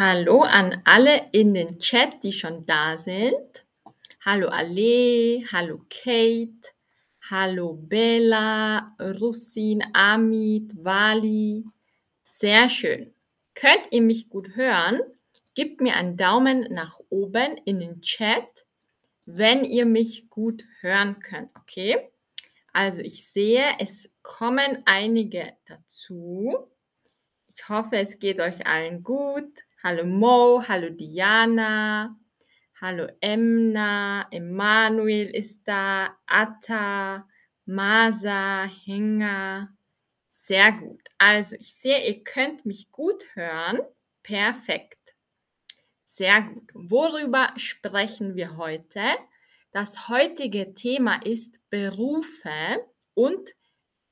Hallo 0.00 0.42
an 0.42 0.80
alle 0.84 1.28
in 1.32 1.54
den 1.54 1.80
Chat, 1.80 2.22
die 2.22 2.32
schon 2.32 2.64
da 2.66 2.96
sind. 2.98 3.66
Hallo 4.24 4.46
Ale, 4.46 5.42
hallo 5.50 5.80
Kate, 5.90 6.70
hallo 7.28 7.74
Bella, 7.74 8.94
Russin, 9.00 9.82
Amit, 9.94 10.72
Wali. 10.84 11.64
Sehr 12.22 12.68
schön. 12.68 13.12
Könnt 13.56 13.88
ihr 13.90 14.02
mich 14.02 14.28
gut 14.28 14.54
hören? 14.54 15.00
Gebt 15.56 15.80
mir 15.80 15.96
einen 15.96 16.16
Daumen 16.16 16.72
nach 16.72 17.00
oben 17.10 17.56
in 17.64 17.80
den 17.80 18.00
Chat, 18.00 18.68
wenn 19.26 19.64
ihr 19.64 19.84
mich 19.84 20.30
gut 20.30 20.62
hören 20.80 21.18
könnt, 21.18 21.50
okay? 21.58 22.08
Also 22.72 23.02
ich 23.02 23.28
sehe, 23.28 23.64
es 23.80 24.08
kommen 24.22 24.80
einige 24.84 25.54
dazu. 25.66 26.56
Ich 27.48 27.68
hoffe, 27.68 27.96
es 27.96 28.20
geht 28.20 28.38
euch 28.38 28.64
allen 28.64 29.02
gut. 29.02 29.64
Hallo 29.90 30.04
Mo, 30.04 30.62
hallo 30.68 30.90
Diana, 30.90 32.14
hallo 32.78 33.06
Emna, 33.22 34.28
Emanuel 34.30 35.34
ist 35.34 35.66
da, 35.66 36.14
Atta, 36.26 37.26
Masa, 37.64 38.66
Henga. 38.84 39.70
Sehr 40.28 40.72
gut. 40.72 41.00
Also 41.16 41.56
ich 41.56 41.72
sehe, 41.72 42.06
ihr 42.06 42.22
könnt 42.22 42.66
mich 42.66 42.92
gut 42.92 43.24
hören. 43.32 43.80
Perfekt. 44.22 45.14
Sehr 46.04 46.42
gut. 46.42 46.70
Worüber 46.74 47.54
sprechen 47.56 48.36
wir 48.36 48.58
heute? 48.58 49.00
Das 49.72 50.10
heutige 50.10 50.74
Thema 50.74 51.18
ist 51.24 51.62
Berufe 51.70 52.84
und 53.14 53.54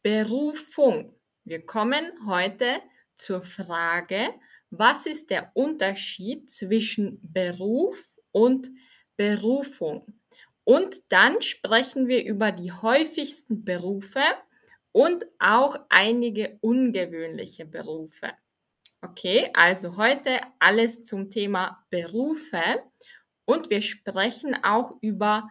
Berufung. 0.02 1.14
Wir 1.44 1.66
kommen 1.66 2.12
heute 2.26 2.80
zur 3.14 3.42
Frage, 3.42 4.32
was 4.70 5.06
ist 5.06 5.30
der 5.30 5.50
Unterschied 5.54 6.50
zwischen 6.50 7.20
Beruf 7.22 8.02
und 8.32 8.70
Berufung? 9.16 10.20
Und 10.64 11.00
dann 11.10 11.40
sprechen 11.42 12.08
wir 12.08 12.24
über 12.24 12.50
die 12.52 12.72
häufigsten 12.72 13.64
Berufe 13.64 14.22
und 14.92 15.26
auch 15.38 15.78
einige 15.88 16.58
ungewöhnliche 16.60 17.66
Berufe. 17.66 18.32
Okay, 19.02 19.50
also 19.54 19.96
heute 19.96 20.40
alles 20.58 21.04
zum 21.04 21.30
Thema 21.30 21.84
Berufe 21.90 22.82
und 23.44 23.70
wir 23.70 23.82
sprechen 23.82 24.56
auch 24.64 24.96
über 25.00 25.48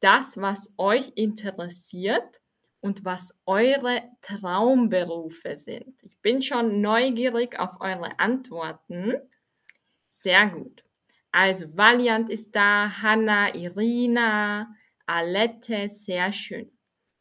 das, 0.00 0.40
was 0.40 0.74
euch 0.78 1.12
interessiert 1.14 2.40
und 2.80 3.04
was 3.04 3.40
eure 3.46 4.02
Traumberufe 4.22 5.56
sind. 5.56 6.02
Ich 6.02 6.18
bin 6.20 6.42
schon 6.42 6.80
neugierig 6.80 7.58
auf 7.58 7.80
eure 7.80 8.18
Antworten. 8.18 9.14
Sehr 10.08 10.46
gut. 10.48 10.84
Also 11.32 11.76
Valiant 11.76 12.30
ist 12.30 12.54
da, 12.54 13.02
Hanna, 13.02 13.54
Irina, 13.54 14.74
Alette, 15.06 15.88
sehr 15.88 16.32
schön. 16.32 16.70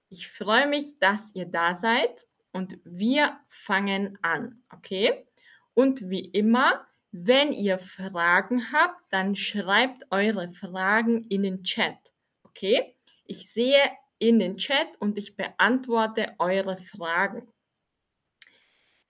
Ich 0.10 0.30
freue 0.30 0.68
mich, 0.68 0.98
dass 1.00 1.34
ihr 1.36 1.46
da 1.46 1.76
seid 1.76 2.26
und 2.52 2.80
wir 2.86 3.38
fangen 3.50 4.18
an, 4.22 4.64
okay? 4.72 5.26
Und 5.74 6.10
wie 6.10 6.26
immer, 6.26 6.88
wenn 7.12 7.52
ihr 7.52 7.80
Fragen 7.80 8.72
habt, 8.72 9.02
dann 9.10 9.36
schreibt 9.36 10.04
eure 10.12 10.52
Fragen 10.52 11.26
in 11.26 11.44
den 11.44 11.64
Chat, 11.64 11.98
okay? 12.44 12.96
Ich 13.26 13.52
sehe 13.52 13.82
in 14.20 14.40
den 14.40 14.58
Chat 14.58 15.00
und 15.00 15.18
ich 15.18 15.36
beantworte 15.36 16.36
eure 16.40 16.78
Fragen. 16.78 17.48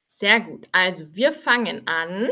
Sehr 0.05 0.39
gut. 0.39 0.67
Also 0.71 1.13
wir 1.13 1.33
fangen 1.33 1.87
an. 1.87 2.29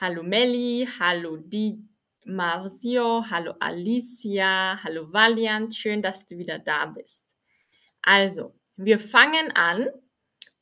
Hallo 0.00 0.22
Melli, 0.22 0.88
hallo 0.98 1.36
Di 1.36 1.78
Marzio, 2.24 3.24
hallo 3.30 3.54
Alicia, 3.58 4.82
hallo 4.82 5.12
Valiant. 5.12 5.74
Schön, 5.74 6.02
dass 6.02 6.26
du 6.26 6.38
wieder 6.38 6.58
da 6.58 6.86
bist. 6.86 7.24
Also, 8.02 8.54
wir 8.76 8.98
fangen 8.98 9.52
an 9.52 9.88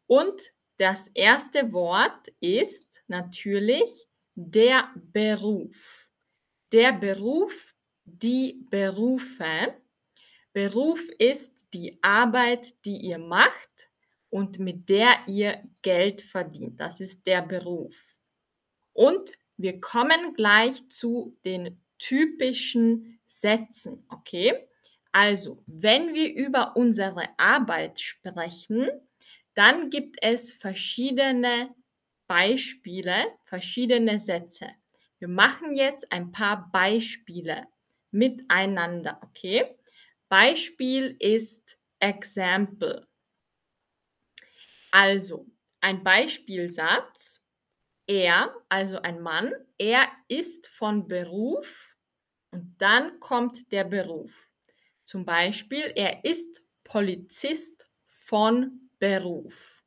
und 0.06 0.40
das 0.76 1.08
erste 1.08 1.72
Wort 1.72 2.28
ist 2.40 3.02
natürlich 3.08 4.08
der 4.34 4.90
Beruf. 4.94 6.08
Der 6.72 6.92
Beruf, 6.92 7.74
die 8.04 8.66
Berufe. 8.70 9.74
Beruf 10.52 11.00
ist 11.18 11.66
die 11.72 11.98
Arbeit, 12.02 12.74
die 12.84 12.96
ihr 12.96 13.18
macht 13.18 13.90
und 14.30 14.58
mit 14.58 14.88
der 14.88 15.26
ihr 15.26 15.62
Geld 15.82 16.22
verdient. 16.22 16.80
Das 16.80 17.00
ist 17.00 17.26
der 17.26 17.42
Beruf. 17.42 17.96
Und 18.92 19.32
wir 19.56 19.80
kommen 19.80 20.34
gleich 20.34 20.88
zu 20.88 21.36
den 21.44 21.80
typischen 21.98 23.20
Sätzen, 23.26 24.04
okay? 24.08 24.66
Also, 25.12 25.62
wenn 25.66 26.14
wir 26.14 26.32
über 26.34 26.76
unsere 26.76 27.28
Arbeit 27.36 28.00
sprechen, 28.00 28.88
dann 29.54 29.90
gibt 29.90 30.16
es 30.22 30.52
verschiedene 30.52 31.74
Beispiele, 32.26 33.26
verschiedene 33.44 34.18
Sätze. 34.18 34.68
Wir 35.18 35.28
machen 35.28 35.74
jetzt 35.74 36.10
ein 36.12 36.32
paar 36.32 36.70
Beispiele 36.72 37.66
miteinander, 38.10 39.20
okay? 39.22 39.76
Beispiel 40.30 41.16
ist 41.20 41.76
Example. 41.98 43.06
Also, 44.92 45.46
ein 45.80 46.02
Beispielsatz. 46.04 47.42
Er, 48.06 48.54
also 48.68 49.00
ein 49.02 49.20
Mann, 49.20 49.52
er 49.78 50.08
ist 50.28 50.66
von 50.68 51.08
Beruf 51.08 51.96
und 52.52 52.76
dann 52.78 53.20
kommt 53.20 53.72
der 53.72 53.84
Beruf. 53.84 54.50
Zum 55.04 55.24
Beispiel, 55.24 55.92
er 55.96 56.24
ist 56.24 56.62
Polizist 56.84 57.88
von 58.08 58.90
Beruf. 58.98 59.82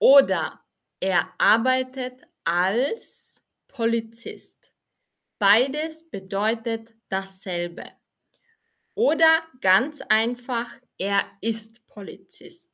Oder 0.00 0.64
er 1.00 1.30
arbeitet 1.38 2.22
als 2.44 3.42
Polizist. 3.68 4.74
Beides 5.38 6.10
bedeutet 6.10 6.94
dasselbe. 7.08 7.92
Oder 9.00 9.40
ganz 9.62 10.02
einfach, 10.02 10.68
er 10.98 11.24
ist 11.40 11.86
Polizist. 11.86 12.68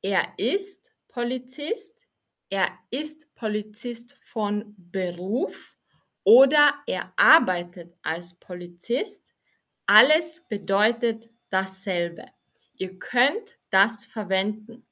Er 0.00 0.32
ist 0.36 0.94
Polizist, 1.08 1.92
er 2.50 2.68
ist 2.90 3.34
Polizist 3.34 4.16
von 4.22 4.76
Beruf 4.78 5.76
oder 6.22 6.74
er 6.86 7.12
arbeitet 7.16 7.96
als 8.02 8.38
Polizist. 8.38 9.26
Alles 9.86 10.46
bedeutet 10.48 11.28
dasselbe. 11.48 12.26
Ihr 12.74 13.00
könnt 13.00 13.58
das 13.70 14.04
verwenden. 14.04 14.86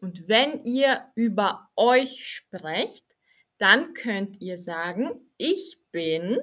Und 0.00 0.28
wenn 0.28 0.62
ihr 0.62 1.10
über 1.16 1.70
euch 1.74 2.24
sprecht, 2.24 3.04
dann 3.58 3.94
könnt 3.94 4.40
ihr 4.40 4.58
sagen, 4.58 5.28
ich 5.38 5.76
bin, 5.90 6.38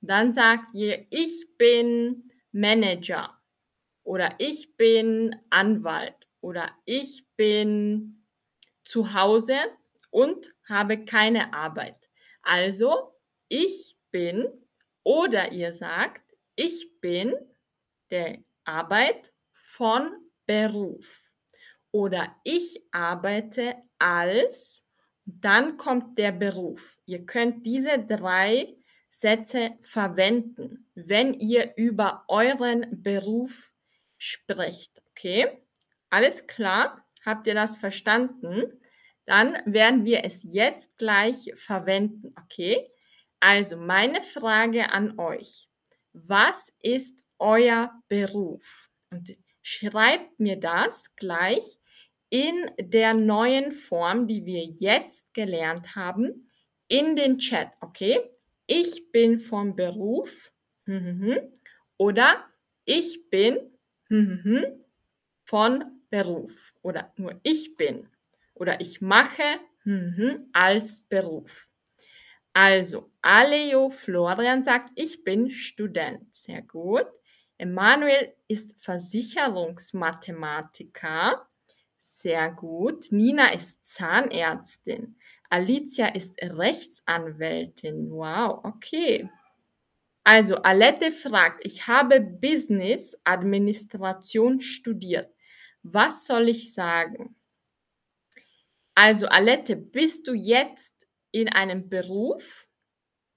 dann 0.00 0.32
sagt 0.32 0.72
ihr, 0.72 1.06
ich 1.10 1.54
bin 1.58 2.30
Manager 2.54 3.36
oder 4.04 4.36
ich 4.38 4.76
bin 4.76 5.34
Anwalt 5.50 6.14
oder 6.40 6.70
ich 6.84 7.26
bin 7.36 8.24
zu 8.84 9.12
Hause 9.12 9.56
und 10.10 10.54
habe 10.68 11.04
keine 11.04 11.52
Arbeit. 11.52 11.96
Also 12.42 13.18
ich 13.48 13.96
bin 14.12 14.46
oder 15.02 15.50
ihr 15.50 15.72
sagt, 15.72 16.22
ich 16.54 17.00
bin 17.00 17.34
der 18.10 18.38
Arbeit 18.64 19.32
von 19.54 20.12
Beruf 20.46 21.32
oder 21.90 22.36
ich 22.44 22.84
arbeite 22.92 23.74
als, 23.98 24.86
dann 25.24 25.76
kommt 25.76 26.18
der 26.18 26.32
Beruf. 26.32 26.98
Ihr 27.06 27.26
könnt 27.26 27.66
diese 27.66 27.98
drei 27.98 28.76
Sätze 29.16 29.78
verwenden, 29.80 30.90
wenn 30.96 31.34
ihr 31.34 31.76
über 31.76 32.24
euren 32.26 33.00
Beruf 33.00 33.72
spricht. 34.18 35.04
Okay? 35.10 35.62
Alles 36.10 36.48
klar? 36.48 37.06
Habt 37.24 37.46
ihr 37.46 37.54
das 37.54 37.76
verstanden? 37.76 38.80
Dann 39.24 39.56
werden 39.66 40.04
wir 40.04 40.24
es 40.24 40.42
jetzt 40.42 40.98
gleich 40.98 41.52
verwenden. 41.54 42.34
Okay? 42.44 42.90
Also 43.38 43.76
meine 43.76 44.20
Frage 44.20 44.90
an 44.90 45.16
euch. 45.18 45.68
Was 46.12 46.72
ist 46.80 47.24
euer 47.38 47.92
Beruf? 48.08 48.90
Und 49.10 49.36
schreibt 49.62 50.40
mir 50.40 50.58
das 50.58 51.14
gleich 51.14 51.78
in 52.30 52.68
der 52.80 53.14
neuen 53.14 53.70
Form, 53.70 54.26
die 54.26 54.44
wir 54.44 54.64
jetzt 54.64 55.32
gelernt 55.34 55.94
haben, 55.94 56.50
in 56.88 57.14
den 57.14 57.38
Chat. 57.38 57.70
Okay? 57.80 58.33
Ich 58.66 59.10
bin 59.12 59.40
vom 59.40 59.76
Beruf 59.76 60.52
oder 61.96 62.44
ich 62.84 63.30
bin 63.30 63.58
von 65.44 65.84
Beruf 66.10 66.74
oder 66.82 67.12
nur 67.16 67.40
ich 67.42 67.76
bin 67.76 68.08
oder 68.54 68.80
ich 68.80 69.00
mache 69.00 69.58
als 70.52 71.00
Beruf. 71.02 71.68
Also, 72.52 73.10
Aleo 73.20 73.90
Florian 73.90 74.62
sagt, 74.62 74.92
ich 74.94 75.24
bin 75.24 75.50
Student. 75.50 76.32
Sehr 76.34 76.62
gut. 76.62 77.06
Emanuel 77.58 78.32
ist 78.46 78.80
Versicherungsmathematiker. 78.80 81.48
Sehr 81.98 82.52
gut. 82.52 83.10
Nina 83.10 83.52
ist 83.52 83.84
Zahnärztin. 83.84 85.16
Alicia 85.50 86.08
ist 86.08 86.34
Rechtsanwältin. 86.40 88.10
Wow, 88.10 88.64
okay. 88.64 89.28
Also, 90.24 90.56
Alette 90.56 91.12
fragt, 91.12 91.64
ich 91.66 91.86
habe 91.86 92.20
Business 92.20 93.16
Administration 93.24 94.60
studiert. 94.60 95.30
Was 95.82 96.26
soll 96.26 96.48
ich 96.48 96.72
sagen? 96.72 97.36
Also, 98.94 99.26
Alette, 99.26 99.76
bist 99.76 100.26
du 100.26 100.32
jetzt 100.32 100.94
in 101.30 101.48
einem 101.48 101.88
Beruf? 101.88 102.66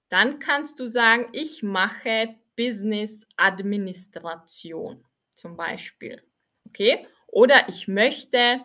Dann 0.08 0.38
kannst 0.38 0.80
du 0.80 0.86
sagen, 0.86 1.28
ich 1.32 1.62
mache 1.62 2.36
Business 2.56 3.26
Administration 3.36 5.04
zum 5.34 5.56
Beispiel. 5.56 6.22
Okay? 6.66 7.06
Oder 7.26 7.68
ich 7.68 7.86
möchte 7.86 8.62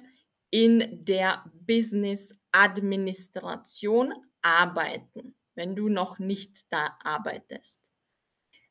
in 0.50 1.04
der 1.04 1.44
Business 1.68 2.40
Administration 2.54 4.14
arbeiten, 4.42 5.36
wenn 5.56 5.76
du 5.76 5.90
noch 5.90 6.20
nicht 6.20 6.66
da 6.72 6.98
arbeitest. 7.04 7.82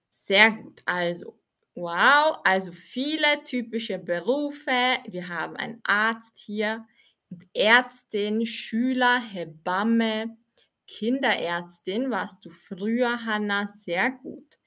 Sehr 0.09 0.53
gut. 0.53 0.83
Also, 0.85 1.39
wow, 1.75 2.39
also 2.45 2.73
viele 2.73 3.45
typische 3.45 3.99
Berufe. 3.99 4.99
Wir 5.07 5.29
haben 5.29 5.57
einen 5.57 5.81
Arzt 5.85 6.39
hier, 6.39 6.87
Ärztin, 7.55 8.45
Schüler, 8.47 9.21
Hebamme, 9.21 10.37
Kinderärztin 10.87 12.11
warst 12.11 12.45
du 12.45 12.51
früher, 12.51 13.25
Hanna, 13.25 13.67
sehr 13.69 14.11
gut. 14.11 14.59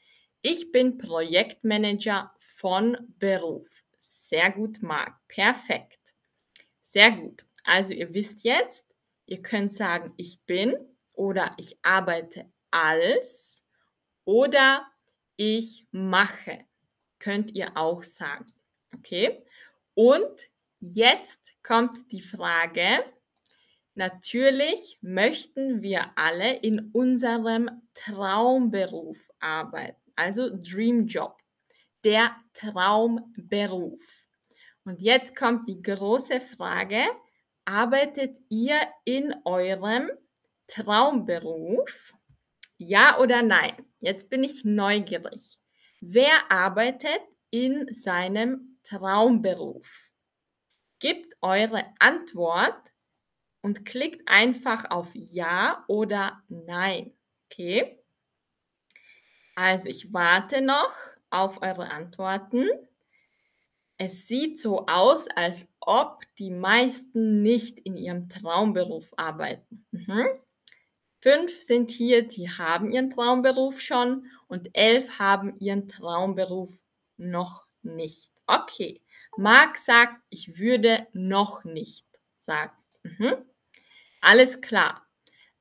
Ich 0.41 0.71
bin 0.71 0.97
Projektmanager 0.97 2.33
von 2.55 2.97
Beruf. 3.19 3.67
Sehr 3.99 4.51
gut, 4.51 4.81
Marc. 4.81 5.15
Perfekt. 5.27 5.99
Sehr 6.83 7.11
gut. 7.11 7.45
Also 7.63 7.93
ihr 7.93 8.13
wisst 8.13 8.43
jetzt, 8.43 8.94
ihr 9.25 9.41
könnt 9.41 9.73
sagen, 9.73 10.13
ich 10.17 10.39
bin 10.45 10.75
oder 11.13 11.51
ich 11.57 11.77
arbeite 11.81 12.51
als 12.71 13.65
oder 14.23 14.85
ich 15.35 15.85
mache. 15.91 16.65
Könnt 17.19 17.51
ihr 17.55 17.75
auch 17.75 18.03
sagen. 18.03 18.45
Okay? 18.95 19.43
Und 19.93 20.49
jetzt 20.79 21.39
kommt 21.63 22.11
die 22.11 22.21
Frage, 22.21 23.03
Natürlich 23.97 24.99
möchten 25.01 25.81
wir 25.81 26.11
alle 26.17 26.57
in 26.57 26.91
unserem 26.91 27.81
Traumberuf 27.93 29.17
arbeiten, 29.39 30.11
also 30.17 30.49
Dream 30.49 31.05
Job, 31.05 31.37
der 32.03 32.35
Traumberuf. 32.53 34.03
Und 34.83 35.01
jetzt 35.01 35.33
kommt 35.33 35.69
die 35.69 35.81
große 35.81 36.41
Frage, 36.41 37.03
arbeitet 37.65 38.37
ihr 38.49 38.79
in 39.03 39.35
eurem 39.43 40.11
Traumberuf? 40.67 42.13
Ja 42.77 43.19
oder 43.19 43.41
nein? 43.41 43.73
Jetzt 43.99 44.29
bin 44.29 44.43
ich 44.43 44.65
neugierig. 44.65 45.57
Wer 46.01 46.51
arbeitet 46.51 47.21
in 47.49 47.93
seinem 47.93 48.79
Traumberuf? 48.83 49.87
Gebt 50.99 51.35
eure 51.41 51.85
Antwort 51.99 52.91
und 53.61 53.85
klickt 53.85 54.27
einfach 54.27 54.91
auf 54.91 55.09
Ja 55.13 55.83
oder 55.87 56.43
Nein. 56.49 57.13
Okay? 57.45 57.99
Also 59.55 59.89
ich 59.89 60.13
warte 60.13 60.61
noch 60.61 60.93
auf 61.29 61.61
eure 61.61 61.89
Antworten. 61.89 62.67
Es 63.97 64.27
sieht 64.27 64.59
so 64.59 64.85
aus, 64.87 65.27
als 65.29 65.67
ob 65.85 66.23
die 66.37 66.51
meisten 66.51 67.41
nicht 67.41 67.79
in 67.79 67.97
ihrem 67.97 68.29
Traumberuf 68.29 69.05
arbeiten. 69.17 69.85
Mhm. 69.91 70.25
Fünf 71.21 71.59
sind 71.59 71.89
hier, 71.89 72.27
die 72.27 72.49
haben 72.49 72.91
ihren 72.91 73.09
Traumberuf 73.09 73.81
schon 73.81 74.27
und 74.47 74.69
elf 74.73 75.17
haben 75.19 75.57
ihren 75.59 75.87
Traumberuf 75.87 76.73
noch 77.17 77.65
nicht. 77.81 78.31
Okay, 78.45 79.01
Marc 79.37 79.77
sagt, 79.77 80.21
ich 80.29 80.59
würde 80.59 81.07
noch 81.13 81.63
nicht 81.63 82.05
sagen. 82.39 82.75
Mhm. 83.03 83.37
Alles 84.21 84.61
klar. 84.61 85.05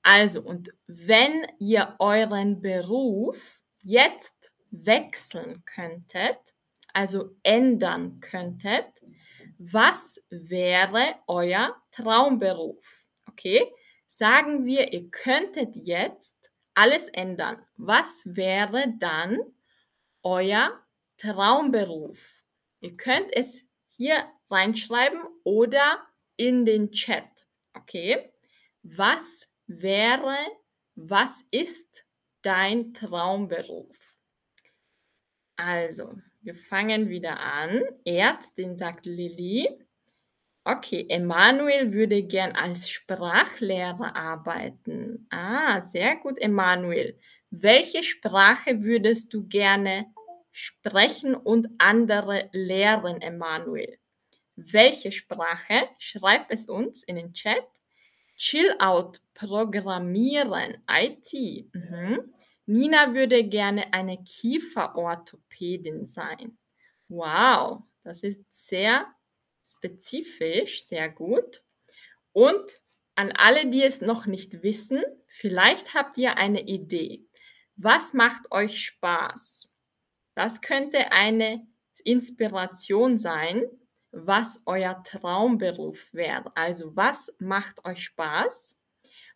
Also, 0.02 0.42
und 0.42 0.68
wenn 0.86 1.46
ihr 1.58 1.96
euren 1.98 2.60
Beruf 2.60 3.62
jetzt 3.82 4.52
wechseln 4.70 5.64
könntet, 5.64 6.54
also 6.92 7.30
ändern 7.42 8.20
könntet, 8.20 8.86
was 9.72 10.22
wäre 10.30 11.16
euer 11.26 11.74
Traumberuf? 11.90 12.84
Okay, 13.28 13.66
sagen 14.08 14.66
wir, 14.66 14.92
ihr 14.92 15.10
könntet 15.10 15.74
jetzt 15.76 16.36
alles 16.74 17.08
ändern. 17.08 17.64
Was 17.76 18.24
wäre 18.26 18.94
dann 18.98 19.38
euer 20.22 20.80
Traumberuf? 21.16 22.18
Ihr 22.80 22.96
könnt 22.96 23.34
es 23.34 23.64
hier 23.96 24.24
reinschreiben 24.50 25.22
oder 25.44 26.06
in 26.36 26.64
den 26.64 26.92
Chat. 26.92 27.46
Okay, 27.74 28.32
was 28.82 29.48
wäre, 29.66 30.36
was 30.94 31.44
ist 31.50 32.04
dein 32.42 32.92
Traumberuf? 32.92 33.96
Also, 35.56 36.14
wir 36.44 36.54
fangen 36.54 37.08
wieder 37.08 37.40
an. 37.40 37.82
Ärztin 38.04 38.76
sagt 38.76 39.06
Lilly. 39.06 39.68
Okay, 40.62 41.06
Emanuel 41.08 41.92
würde 41.92 42.22
gern 42.22 42.52
als 42.52 42.88
Sprachlehrer 42.90 44.14
arbeiten. 44.14 45.26
Ah, 45.30 45.80
sehr 45.80 46.16
gut, 46.16 46.38
Emanuel. 46.38 47.18
Welche 47.50 48.02
Sprache 48.02 48.82
würdest 48.82 49.32
du 49.32 49.46
gerne 49.46 50.06
sprechen 50.52 51.34
und 51.34 51.68
andere 51.78 52.50
lehren, 52.52 53.20
Emanuel? 53.20 53.98
Welche 54.56 55.12
Sprache? 55.12 55.88
Schreib 55.98 56.46
es 56.50 56.66
uns 56.66 57.02
in 57.02 57.16
den 57.16 57.32
Chat. 57.32 57.64
Chill-out 58.36 59.20
programmieren, 59.34 60.78
IT. 60.88 61.72
Mhm. 61.72 62.34
Nina 62.66 63.14
würde 63.14 63.44
gerne 63.44 63.92
eine 63.92 64.22
Kieferorthopädin 64.22 66.06
sein. 66.06 66.58
Wow, 67.08 67.82
das 68.02 68.22
ist 68.22 68.40
sehr 68.50 69.06
spezifisch, 69.62 70.84
sehr 70.86 71.08
gut. 71.08 71.62
Und 72.32 72.80
an 73.14 73.32
alle, 73.32 73.70
die 73.70 73.82
es 73.82 74.00
noch 74.00 74.26
nicht 74.26 74.62
wissen, 74.62 75.02
vielleicht 75.26 75.94
habt 75.94 76.18
ihr 76.18 76.36
eine 76.36 76.62
Idee. 76.62 77.24
Was 77.76 78.12
macht 78.12 78.50
euch 78.50 78.84
Spaß? 78.84 79.72
Das 80.34 80.60
könnte 80.60 81.12
eine 81.12 81.66
Inspiration 82.04 83.18
sein, 83.18 83.64
was 84.10 84.62
euer 84.66 85.02
Traumberuf 85.04 86.12
wäre. 86.12 86.56
Also 86.56 86.96
was 86.96 87.34
macht 87.38 87.84
euch 87.84 88.04
Spaß? 88.04 88.80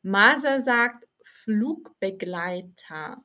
Masa 0.02 0.60
sagt 0.60 1.07
Flugbegleiter. 1.48 3.24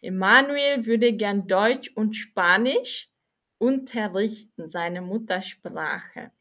Emanuel 0.00 0.86
würde 0.86 1.12
gern 1.12 1.46
Deutsch 1.46 1.92
und 1.94 2.16
Spanisch 2.16 3.12
unterrichten, 3.58 4.68
seine 4.68 5.00
Muttersprache. 5.02 6.32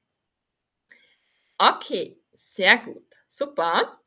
Okay, 1.59 2.17
sehr 2.33 2.77
gut, 2.79 3.05
super. 3.27 4.01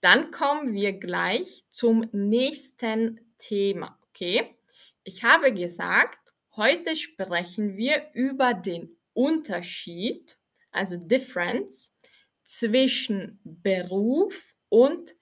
Dann 0.00 0.32
kommen 0.32 0.74
wir 0.74 0.94
gleich 0.94 1.64
zum 1.68 2.08
nächsten 2.10 3.20
Thema. 3.38 3.96
Okay, 4.08 4.56
ich 5.04 5.22
habe 5.22 5.54
gesagt, 5.54 6.34
heute 6.56 6.96
sprechen 6.96 7.76
wir 7.76 8.10
über 8.14 8.52
den 8.52 8.96
Unterschied, 9.12 10.36
also 10.72 10.96
Difference, 10.96 11.96
zwischen 12.42 13.38
Beruf 13.44 14.56
und 14.68 15.14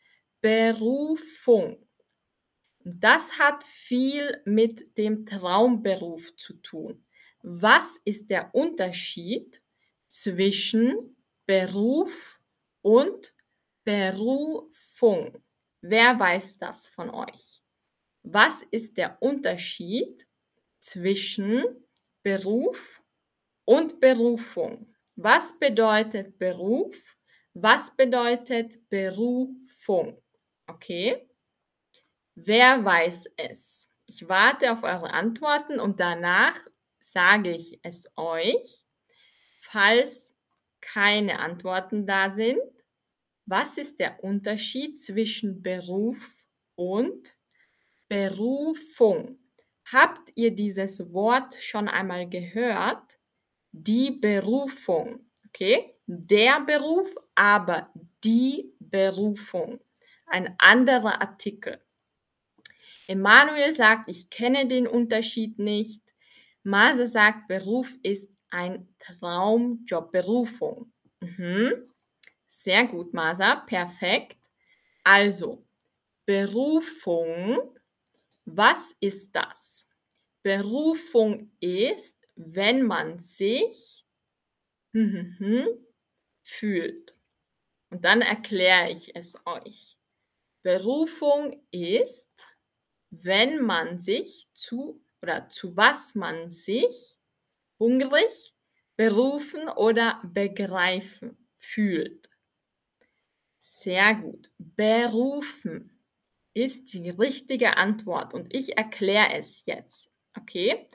Berufung. 0.42 1.88
Das 2.84 3.38
hat 3.38 3.64
viel 3.64 4.42
mit 4.44 4.98
dem 4.98 5.24
Traumberuf 5.24 6.36
zu 6.36 6.54
tun. 6.54 7.06
Was 7.42 7.98
ist 8.04 8.28
der 8.28 8.54
Unterschied 8.54 9.62
zwischen 10.08 11.16
Beruf 11.46 12.38
und 12.82 13.34
Berufung? 13.84 15.42
Wer 15.80 16.18
weiß 16.20 16.58
das 16.58 16.88
von 16.88 17.08
euch? 17.08 17.62
Was 18.22 18.62
ist 18.70 18.98
der 18.98 19.16
Unterschied 19.22 20.28
zwischen 20.82 21.64
Beruf 22.22 23.02
und 23.64 24.00
Berufung. 24.00 24.94
Was 25.16 25.58
bedeutet 25.58 26.38
Beruf? 26.38 26.96
Was 27.54 27.94
bedeutet 27.96 28.88
Berufung? 28.88 30.22
Okay? 30.66 31.28
Wer 32.34 32.84
weiß 32.84 33.28
es? 33.36 33.88
Ich 34.06 34.28
warte 34.28 34.72
auf 34.72 34.82
eure 34.82 35.10
Antworten 35.12 35.80
und 35.80 36.00
danach 36.00 36.58
sage 37.00 37.50
ich 37.50 37.80
es 37.82 38.12
euch. 38.16 38.84
Falls 39.60 40.34
keine 40.80 41.38
Antworten 41.38 42.06
da 42.06 42.30
sind, 42.30 42.60
was 43.46 43.76
ist 43.78 43.98
der 43.98 44.22
Unterschied 44.22 44.98
zwischen 44.98 45.62
Beruf 45.62 46.44
und 46.74 47.36
Berufung? 48.08 49.38
Habt 49.84 50.30
ihr 50.34 50.54
dieses 50.54 51.12
Wort 51.12 51.54
schon 51.54 51.88
einmal 51.88 52.28
gehört? 52.28 53.18
Die 53.72 54.10
Berufung. 54.10 55.30
Okay? 55.48 55.96
Der 56.06 56.60
Beruf, 56.60 57.14
aber 57.34 57.90
die 58.24 58.72
Berufung. 58.78 59.80
Ein 60.32 60.54
anderer 60.56 61.20
Artikel. 61.20 61.78
Emanuel 63.06 63.74
sagt, 63.74 64.08
ich 64.08 64.30
kenne 64.30 64.66
den 64.66 64.86
Unterschied 64.86 65.58
nicht. 65.58 66.02
Mase 66.62 67.06
sagt, 67.06 67.48
Beruf 67.48 67.94
ist 68.02 68.34
ein 68.48 68.88
Traumjob, 68.98 70.10
Berufung. 70.10 70.90
Mhm. 71.20 71.86
Sehr 72.48 72.86
gut, 72.86 73.12
Masa, 73.12 73.56
perfekt. 73.56 74.38
Also, 75.04 75.66
Berufung, 76.24 77.76
was 78.46 78.96
ist 79.00 79.36
das? 79.36 79.90
Berufung 80.42 81.52
ist, 81.60 82.16
wenn 82.36 82.84
man 82.84 83.18
sich 83.18 84.06
fühlt. 86.42 87.14
Und 87.90 88.06
dann 88.06 88.22
erkläre 88.22 88.90
ich 88.90 89.14
es 89.14 89.46
euch. 89.46 89.91
Berufung 90.62 91.64
ist, 91.70 92.30
wenn 93.10 93.62
man 93.62 93.98
sich 93.98 94.48
zu 94.54 95.02
oder 95.22 95.48
zu 95.48 95.76
was 95.76 96.14
man 96.14 96.50
sich 96.50 97.18
hungrig, 97.78 98.54
berufen 98.96 99.68
oder 99.68 100.22
begreifen 100.24 101.48
fühlt. 101.58 102.28
Sehr 103.58 104.14
gut. 104.16 104.50
Berufen 104.58 106.02
ist 106.54 106.92
die 106.94 107.10
richtige 107.10 107.76
Antwort 107.76 108.34
und 108.34 108.52
ich 108.54 108.76
erkläre 108.76 109.32
es 109.34 109.64
jetzt. 109.66 110.12
Okay? 110.36 110.88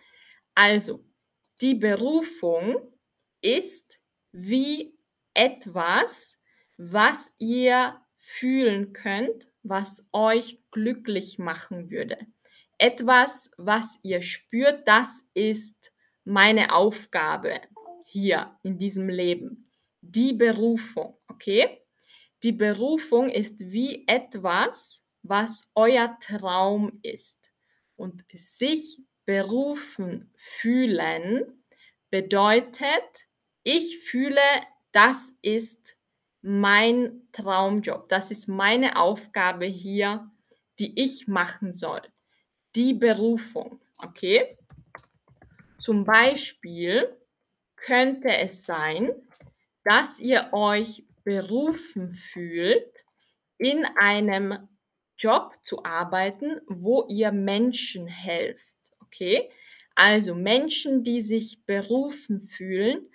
Also, 0.56 1.06
die 1.62 1.76
Berufung 1.76 2.78
ist 3.42 4.00
wie 4.32 4.98
etwas, 5.34 6.38
was 6.78 7.34
ihr 7.40 7.98
fühlen 8.18 8.94
könnt, 8.94 9.52
was 9.70 10.08
euch 10.14 10.60
glücklich 10.72 11.40
machen 11.40 11.90
würde. 11.90 12.18
Etwas, 12.78 13.52
was 13.58 14.00
ihr 14.04 14.22
spürt, 14.22 14.88
das 14.88 15.28
ist 15.34 15.92
meine 16.24 16.74
Aufgabe 16.74 17.62
hier 18.06 18.58
in 18.64 18.78
diesem 18.78 19.10
Leben. 19.10 19.72
Die 20.02 20.34
Berufung, 20.34 21.18
okay? 21.28 21.82
Die 22.44 22.52
Berufung 22.52 23.30
ist 23.30 23.60
wie 23.60 24.08
etwas, 24.08 25.04
was 25.24 25.72
euer 25.76 26.18
Traum 26.22 27.00
ist. 27.02 27.52
Und 27.96 28.26
sich 28.32 29.00
berufen 29.26 30.32
fühlen 30.36 31.64
bedeutet, 32.10 33.28
ich 33.64 34.00
fühle, 34.00 34.42
das 34.92 35.34
ist 35.42 35.97
mein 36.48 37.28
Traumjob, 37.34 38.08
das 38.08 38.32
ist 38.32 38.48
meine 38.48 38.96
Aufgabe 38.96 39.66
hier, 39.66 40.32
die 40.80 40.98
ich 40.98 41.28
machen 41.28 41.74
soll. 41.74 42.02
Die 42.74 42.94
Berufung, 42.94 43.82
okay? 44.02 44.58
Zum 45.78 46.06
Beispiel 46.06 47.18
könnte 47.76 48.30
es 48.30 48.66
sein, 48.66 49.12
dass 49.84 50.20
ihr 50.20 50.50
euch 50.54 51.04
berufen 51.26 52.14
fühlt, 52.14 53.04
in 53.58 53.86
einem 54.00 54.70
Job 55.18 55.54
zu 55.64 55.84
arbeiten, 55.84 56.62
wo 56.68 57.06
ihr 57.10 57.34
Menschen 57.34 58.08
helft. 58.08 58.94
Okay? 59.02 59.50
Also 59.96 60.34
Menschen, 60.34 61.04
die 61.04 61.22
sich 61.22 61.66
berufen 61.66 62.48
fühlen, 62.48 63.10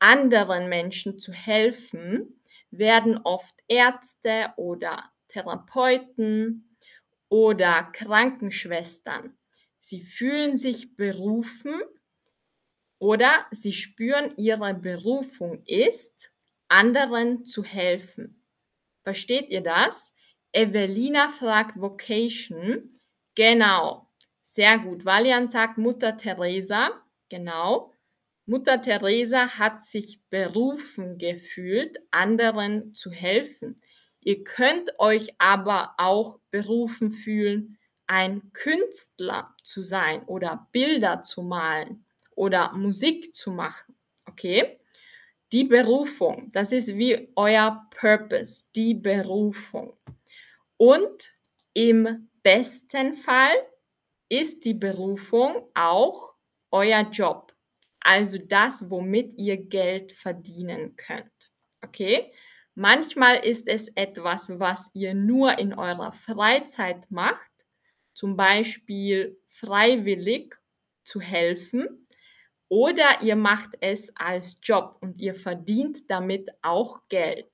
anderen 0.00 0.68
Menschen 0.68 1.20
zu 1.20 1.32
helfen, 1.32 2.41
werden 2.72 3.18
oft 3.24 3.54
Ärzte 3.68 4.52
oder 4.56 5.12
Therapeuten 5.28 6.76
oder 7.28 7.84
Krankenschwestern. 7.92 9.36
Sie 9.78 10.02
fühlen 10.02 10.56
sich 10.56 10.96
berufen 10.96 11.80
oder 12.98 13.46
sie 13.50 13.72
spüren, 13.72 14.34
ihre 14.36 14.74
Berufung 14.74 15.64
ist, 15.66 16.32
anderen 16.68 17.44
zu 17.44 17.64
helfen. 17.64 18.44
Versteht 19.02 19.48
ihr 19.50 19.62
das? 19.62 20.14
Evelina 20.52 21.28
fragt 21.28 21.80
Vocation. 21.80 22.90
Genau. 23.34 24.08
Sehr 24.42 24.78
gut. 24.78 25.04
Valian 25.04 25.48
sagt 25.48 25.78
Mutter 25.78 26.16
Teresa. 26.16 26.90
Genau. 27.28 27.91
Mutter 28.44 28.82
Teresa 28.82 29.58
hat 29.58 29.84
sich 29.84 30.20
berufen 30.28 31.16
gefühlt, 31.16 31.98
anderen 32.10 32.92
zu 32.94 33.10
helfen. 33.12 33.76
Ihr 34.20 34.42
könnt 34.42 34.98
euch 34.98 35.34
aber 35.38 35.94
auch 35.98 36.40
berufen 36.50 37.12
fühlen, 37.12 37.78
ein 38.06 38.52
Künstler 38.52 39.54
zu 39.62 39.82
sein 39.82 40.24
oder 40.24 40.68
Bilder 40.72 41.22
zu 41.22 41.42
malen 41.42 42.04
oder 42.34 42.72
Musik 42.72 43.34
zu 43.34 43.52
machen. 43.52 43.96
Okay? 44.26 44.80
Die 45.52 45.64
Berufung, 45.64 46.50
das 46.52 46.72
ist 46.72 46.96
wie 46.96 47.30
euer 47.36 47.86
Purpose, 47.90 48.64
die 48.74 48.94
Berufung. 48.94 49.96
Und 50.76 51.30
im 51.74 52.28
besten 52.42 53.14
Fall 53.14 53.54
ist 54.28 54.64
die 54.64 54.74
Berufung 54.74 55.68
auch 55.74 56.32
euer 56.70 57.02
Job. 57.10 57.51
Also 58.02 58.38
das, 58.38 58.90
womit 58.90 59.34
ihr 59.38 59.56
Geld 59.56 60.12
verdienen 60.12 60.96
könnt. 60.96 61.52
Okay? 61.82 62.32
Manchmal 62.74 63.44
ist 63.44 63.68
es 63.68 63.88
etwas, 63.94 64.58
was 64.58 64.90
ihr 64.94 65.14
nur 65.14 65.58
in 65.58 65.74
eurer 65.74 66.12
Freizeit 66.12 67.10
macht, 67.10 67.50
zum 68.14 68.36
Beispiel 68.36 69.38
freiwillig 69.48 70.56
zu 71.04 71.20
helfen, 71.20 72.06
oder 72.68 73.20
ihr 73.20 73.36
macht 73.36 73.76
es 73.80 74.16
als 74.16 74.58
Job 74.62 74.96
und 75.02 75.18
ihr 75.18 75.34
verdient 75.34 76.10
damit 76.10 76.48
auch 76.62 77.06
Geld. 77.10 77.50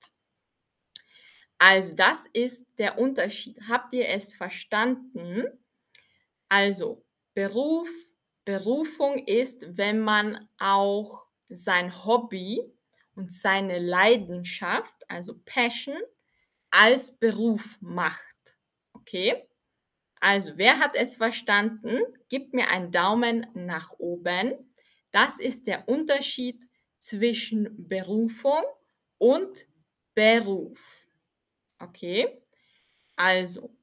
Also 1.58 1.92
das 1.96 2.26
ist 2.32 2.64
der 2.78 2.98
Unterschied. 2.98 3.60
Habt 3.68 3.92
ihr 3.94 4.08
es 4.08 4.32
verstanden? 4.32 5.44
Also 6.48 7.04
Beruf, 7.34 7.88
Berufung 8.48 9.18
ist, 9.26 9.76
wenn 9.76 10.00
man 10.00 10.48
auch 10.56 11.26
sein 11.50 12.06
Hobby 12.06 12.62
und 13.14 13.30
seine 13.30 13.78
Leidenschaft, 13.78 14.94
also 15.10 15.38
Passion, 15.44 15.98
als 16.70 17.18
Beruf 17.18 17.76
macht. 17.82 18.56
Okay? 18.94 19.46
Also, 20.18 20.56
wer 20.56 20.78
hat 20.78 20.94
es 20.94 21.16
verstanden? 21.16 22.00
Gib 22.30 22.54
mir 22.54 22.68
einen 22.68 22.90
Daumen 22.90 23.46
nach 23.52 23.92
oben. 23.98 24.54
Das 25.10 25.40
ist 25.40 25.66
der 25.66 25.86
Unterschied 25.86 26.66
zwischen 26.96 27.86
Berufung 27.86 28.62
und 29.18 29.66
Beruf. 30.14 31.06
Okay? 31.80 32.40
Also, 33.14 33.76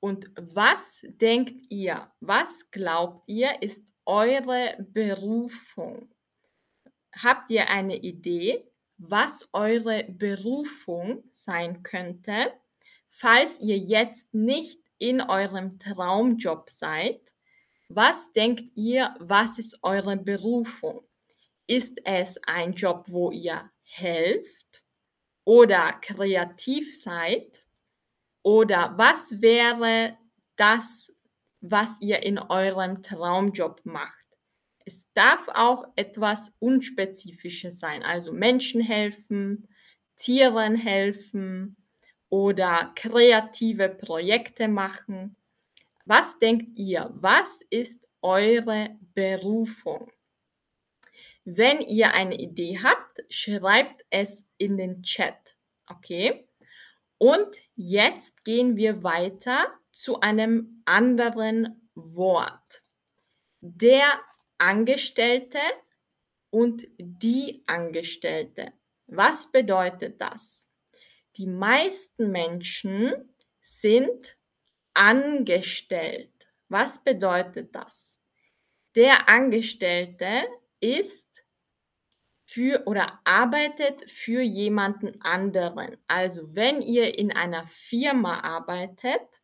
und 0.00 0.32
was 0.34 1.00
denkt 1.04 1.54
ihr, 1.68 2.10
was 2.18 2.72
glaubt 2.72 3.22
ihr, 3.28 3.62
ist 3.62 3.89
eure 4.06 4.76
Berufung? 4.92 6.08
Habt 7.12 7.50
ihr 7.50 7.68
eine 7.68 7.96
Idee, 7.96 8.64
was 8.98 9.48
eure 9.52 10.04
Berufung 10.04 11.24
sein 11.30 11.82
könnte, 11.82 12.52
falls 13.08 13.60
ihr 13.60 13.78
jetzt 13.78 14.32
nicht 14.34 14.80
in 14.98 15.20
eurem 15.20 15.78
Traumjob 15.78 16.70
seid? 16.70 17.34
Was 17.88 18.32
denkt 18.32 18.70
ihr, 18.76 19.14
was 19.18 19.58
ist 19.58 19.78
eure 19.82 20.16
Berufung? 20.16 21.02
Ist 21.66 21.98
es 22.04 22.38
ein 22.44 22.74
Job, 22.74 23.04
wo 23.08 23.30
ihr 23.30 23.70
helft? 23.82 24.70
oder 25.50 25.98
kreativ 26.00 26.96
seid? 26.96 27.64
Oder 28.42 28.94
was 28.96 29.40
wäre 29.40 30.16
das, 30.56 31.12
was 31.60 32.00
ihr 32.00 32.22
in 32.22 32.38
eurem 32.38 33.02
Traumjob 33.02 33.80
macht? 33.84 34.26
Es 34.84 35.06
darf 35.14 35.46
auch 35.48 35.84
etwas 35.96 36.52
Unspezifisches 36.58 37.78
sein, 37.78 38.02
also 38.02 38.32
Menschen 38.32 38.80
helfen, 38.80 39.68
Tieren 40.16 40.74
helfen 40.74 41.76
oder 42.28 42.92
kreative 42.94 43.88
Projekte 43.88 44.68
machen. 44.68 45.36
Was 46.04 46.38
denkt 46.38 46.78
ihr? 46.78 47.10
Was 47.14 47.62
ist 47.70 48.06
eure 48.22 48.96
Berufung? 49.14 50.10
Wenn 51.44 51.80
ihr 51.80 52.12
eine 52.12 52.38
Idee 52.38 52.78
habt, 52.82 53.24
schreibt 53.28 54.04
es 54.10 54.46
in 54.58 54.76
den 54.76 55.02
Chat. 55.02 55.56
Okay? 55.86 56.46
Und 57.18 57.48
jetzt 57.76 58.44
gehen 58.44 58.76
wir 58.76 59.02
weiter 59.02 59.72
zu 60.02 60.20
einem 60.20 60.82
anderen 60.86 61.90
Wort. 61.94 62.82
Der 63.60 64.20
Angestellte 64.58 65.58
und 66.50 66.86
die 66.98 67.62
Angestellte. 67.66 68.72
Was 69.06 69.52
bedeutet 69.52 70.20
das? 70.20 70.72
Die 71.36 71.46
meisten 71.46 72.30
Menschen 72.30 73.34
sind 73.60 74.38
angestellt. 74.94 76.48
Was 76.68 77.04
bedeutet 77.04 77.74
das? 77.74 78.18
Der 78.94 79.28
Angestellte 79.28 80.48
ist 80.80 81.44
für 82.46 82.86
oder 82.86 83.20
arbeitet 83.24 84.10
für 84.10 84.40
jemanden 84.40 85.20
anderen. 85.20 85.96
Also 86.08 86.54
wenn 86.54 86.80
ihr 86.80 87.18
in 87.18 87.32
einer 87.32 87.66
Firma 87.66 88.40
arbeitet 88.40 89.42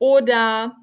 oder 0.00 0.76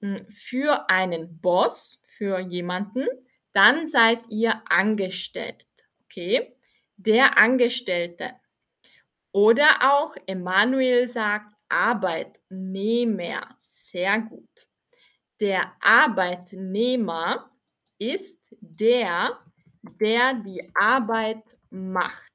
hm, 0.00 0.26
für 0.28 0.90
einen 0.90 1.40
Boss, 1.40 2.02
für 2.18 2.38
jemanden, 2.38 3.06
dann 3.54 3.86
seid 3.86 4.20
ihr 4.28 4.60
angestellt. 4.68 5.64
Okay? 6.04 6.54
Der 6.96 7.38
Angestellte. 7.38 8.32
Oder 9.32 9.78
auch 9.80 10.14
Emanuel 10.26 11.06
sagt 11.06 11.54
Arbeitnehmer. 11.68 13.54
Sehr 13.58 14.20
gut. 14.20 14.68
Der 15.40 15.72
Arbeitnehmer 15.80 17.50
ist 17.98 18.38
der, 18.60 19.38
der 20.00 20.34
die 20.34 20.70
Arbeit 20.74 21.56
macht. 21.70 22.32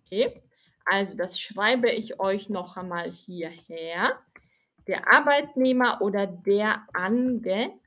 Okay? 0.00 0.42
Also 0.84 1.16
das 1.16 1.40
schreibe 1.40 1.90
ich 1.90 2.20
euch 2.20 2.50
noch 2.50 2.76
einmal 2.76 3.10
hierher. 3.10 4.20
Der 4.86 5.12
Arbeitnehmer 5.12 6.00
oder 6.02 6.26
der 6.26 6.86
Angestellte. 6.92 7.80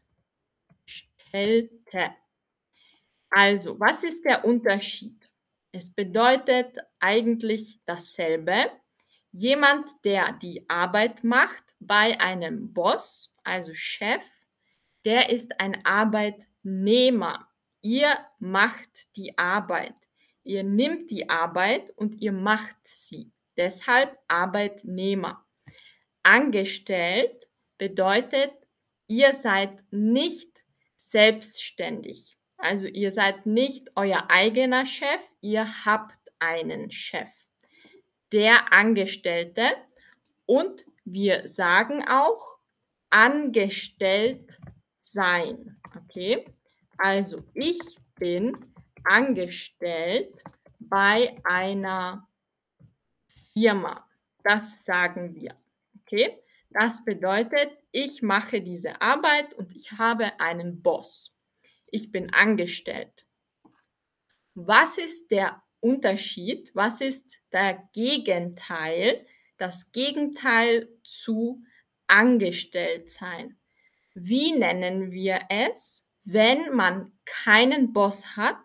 Also, 3.29 3.79
was 3.79 4.03
ist 4.03 4.25
der 4.25 4.45
Unterschied? 4.45 5.29
Es 5.71 5.93
bedeutet 5.93 6.77
eigentlich 6.99 7.79
dasselbe. 7.85 8.71
Jemand, 9.31 9.89
der 10.03 10.33
die 10.33 10.67
Arbeit 10.69 11.23
macht 11.23 11.63
bei 11.79 12.19
einem 12.19 12.73
Boss, 12.73 13.35
also 13.43 13.73
Chef, 13.75 14.23
der 15.05 15.29
ist 15.29 15.59
ein 15.59 15.85
Arbeitnehmer. 15.85 17.47
Ihr 17.81 18.17
macht 18.39 18.89
die 19.15 19.37
Arbeit. 19.37 19.95
Ihr 20.43 20.63
nimmt 20.63 21.11
die 21.11 21.29
Arbeit 21.29 21.91
und 21.91 22.21
ihr 22.21 22.31
macht 22.31 22.77
sie. 22.83 23.31
Deshalb 23.57 24.17
Arbeitnehmer. 24.27 25.46
Angestellt 26.27 27.47
bedeutet, 27.77 28.51
ihr 29.07 29.33
seid 29.33 29.81
nicht 29.91 30.61
selbstständig. 30.97 32.37
Also 32.57 32.85
ihr 32.85 33.13
seid 33.13 33.45
nicht 33.45 33.91
euer 33.95 34.29
eigener 34.29 34.85
Chef, 34.85 35.21
ihr 35.39 35.85
habt 35.85 36.19
einen 36.39 36.91
Chef. 36.91 37.29
Der 38.33 38.73
Angestellte 38.73 39.71
und 40.45 40.85
wir 41.05 41.47
sagen 41.47 42.05
auch 42.05 42.57
angestellt 43.09 44.51
sein. 44.97 45.79
Okay? 45.95 46.43
Also 46.97 47.41
ich 47.53 47.79
bin 48.19 48.57
angestellt 49.05 50.33
bei 50.77 51.39
einer 51.45 52.27
Firma. 53.53 54.05
Das 54.43 54.83
sagen 54.83 55.33
wir. 55.33 55.55
Okay? 56.07 56.41
Das 56.71 57.05
bedeutet, 57.05 57.71
ich 57.91 58.21
mache 58.21 58.61
diese 58.61 59.01
Arbeit 59.01 59.53
und 59.53 59.75
ich 59.75 59.91
habe 59.93 60.39
einen 60.39 60.81
Boss 60.81 61.37
ich 61.91 62.11
bin 62.11 62.33
angestellt. 62.33 63.25
Was 64.53 64.97
ist 64.97 65.31
der 65.31 65.61
Unterschied? 65.79 66.71
Was 66.73 67.01
ist 67.01 67.39
der 67.51 67.89
Gegenteil? 67.93 69.25
Das 69.57 69.91
Gegenteil 69.91 70.89
zu 71.03 71.63
angestellt 72.07 73.09
sein. 73.09 73.57
Wie 74.13 74.51
nennen 74.51 75.11
wir 75.11 75.41
es, 75.49 76.05
wenn 76.23 76.75
man 76.75 77.11
keinen 77.25 77.93
Boss 77.93 78.35
hat, 78.35 78.57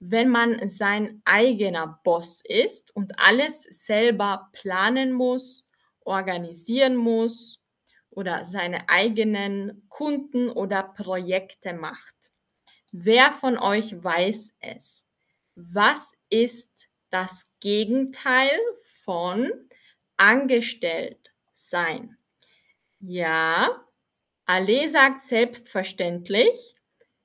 wenn 0.00 0.28
man 0.28 0.68
sein 0.68 1.22
eigener 1.24 2.00
Boss 2.04 2.42
ist 2.44 2.94
und 2.94 3.18
alles 3.18 3.62
selber 3.62 4.50
planen 4.52 5.12
muss, 5.12 5.70
organisieren 6.04 6.96
muss 6.96 7.60
oder 8.10 8.46
seine 8.46 8.88
eigenen 8.88 9.86
Kunden 9.88 10.50
oder 10.50 10.82
Projekte 10.82 11.72
macht? 11.72 12.14
Wer 12.92 13.32
von 13.32 13.58
euch 13.58 14.02
weiß 14.02 14.54
es? 14.60 15.06
Was 15.56 16.14
ist 16.30 16.88
das 17.10 17.48
Gegenteil 17.60 18.58
von 19.02 19.50
angestellt 20.16 21.32
sein? 21.52 22.16
Ja, 23.00 23.84
Ale 24.46 24.88
sagt 24.88 25.22
selbstverständlich. 25.22 26.74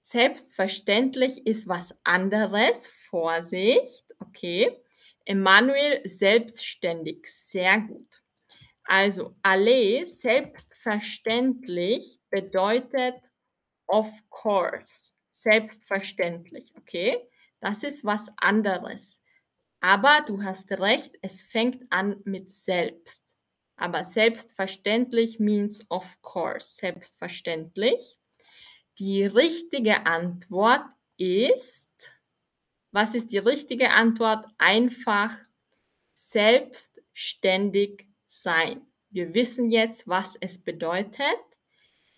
Selbstverständlich 0.02 1.46
ist 1.46 1.68
was 1.68 1.96
anderes. 2.04 2.88
Vorsicht, 2.88 4.06
okay. 4.20 4.76
Emanuel 5.26 6.02
selbstständig, 6.08 7.28
sehr 7.28 7.80
gut. 7.82 8.19
Also 8.90 9.36
Ale 9.44 10.06
selbstverständlich 10.08 12.20
bedeutet 12.32 13.22
of 13.86 14.12
course 14.30 15.14
selbstverständlich, 15.28 16.74
okay? 16.76 17.20
Das 17.60 17.84
ist 17.84 18.04
was 18.04 18.32
anderes. 18.38 19.22
Aber 19.80 20.24
du 20.26 20.42
hast 20.42 20.72
recht, 20.72 21.16
es 21.22 21.44
fängt 21.44 21.84
an 21.92 22.20
mit 22.26 22.52
selbst. 22.52 23.24
Aber 23.76 24.04
selbstverständlich 24.04 25.40
means 25.40 25.86
of 25.90 26.20
course, 26.24 26.78
selbstverständlich. 26.78 28.18
Die 28.98 29.24
richtige 29.24 30.08
Antwort 30.08 30.86
ist, 31.18 31.92
was 32.92 33.14
ist 33.14 33.32
die 33.32 33.38
richtige 33.38 33.92
Antwort? 33.92 34.48
Einfach 34.58 35.38
selbstständig 36.16 38.09
sein. 38.30 38.86
Wir 39.10 39.34
wissen 39.34 39.72
jetzt, 39.72 40.08
was 40.08 40.38
es 40.40 40.64
bedeutet. 40.64 41.26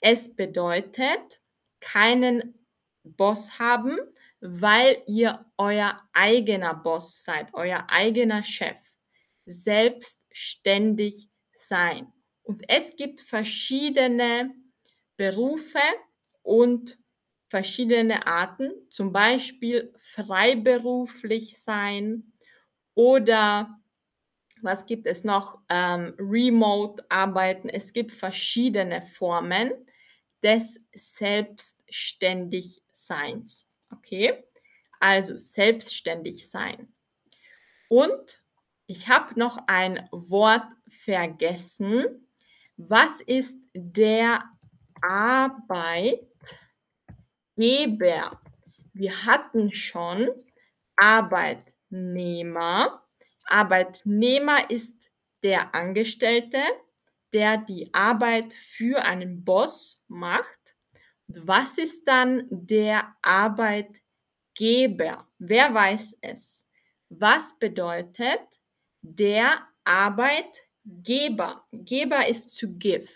Es 0.01 0.35
bedeutet, 0.35 1.41
keinen 1.79 2.53
Boss 3.03 3.57
haben, 3.57 3.97
weil 4.41 5.01
ihr 5.07 5.45
euer 5.57 6.01
eigener 6.13 6.75
Boss 6.75 7.23
seid, 7.23 7.53
euer 7.53 7.85
eigener 7.89 8.43
Chef. 8.43 8.77
Selbstständig 9.45 11.29
sein. 11.55 12.11
Und 12.43 12.63
es 12.67 12.95
gibt 12.95 13.21
verschiedene 13.21 14.53
Berufe 15.17 15.79
und 16.41 16.97
verschiedene 17.49 18.27
Arten, 18.27 18.71
zum 18.89 19.11
Beispiel 19.11 19.93
freiberuflich 19.99 21.59
sein 21.61 22.33
oder 22.95 23.80
was 24.63 24.85
gibt 24.85 25.07
es 25.07 25.23
noch? 25.23 25.57
Ähm, 25.69 26.13
Remote 26.17 27.05
arbeiten. 27.09 27.69
Es 27.69 27.93
gibt 27.93 28.11
verschiedene 28.11 29.01
Formen 29.01 29.71
des 30.43 30.83
Selbstständigseins. 30.93 33.67
Okay? 33.91 34.43
Also 34.99 35.37
selbstständig 35.37 36.49
sein. 36.49 36.93
Und 37.89 38.43
ich 38.87 39.07
habe 39.07 39.39
noch 39.39 39.59
ein 39.67 40.09
Wort 40.11 40.65
vergessen. 40.89 42.27
Was 42.77 43.21
ist 43.21 43.57
der 43.73 44.43
Arbeitgeber? 45.01 46.27
Wir 48.93 49.25
hatten 49.25 49.73
schon 49.73 50.29
Arbeitnehmer. 50.95 53.00
Arbeitnehmer 53.45 54.69
ist 54.69 55.11
der 55.43 55.73
Angestellte 55.73 56.59
der 57.33 57.57
die 57.57 57.93
Arbeit 57.93 58.53
für 58.53 59.03
einen 59.03 59.43
Boss 59.43 60.03
macht. 60.07 60.75
Und 61.27 61.47
was 61.47 61.77
ist 61.77 62.07
dann 62.07 62.47
der 62.49 63.15
Arbeitgeber? 63.21 64.01
Wer 65.39 65.73
weiß 65.73 66.17
es? 66.21 66.65
Was 67.09 67.57
bedeutet 67.57 68.41
der 69.01 69.67
Arbeitgeber? 69.83 71.65
Geber 71.71 72.27
ist 72.27 72.57
to 72.59 72.67
give. 72.77 73.09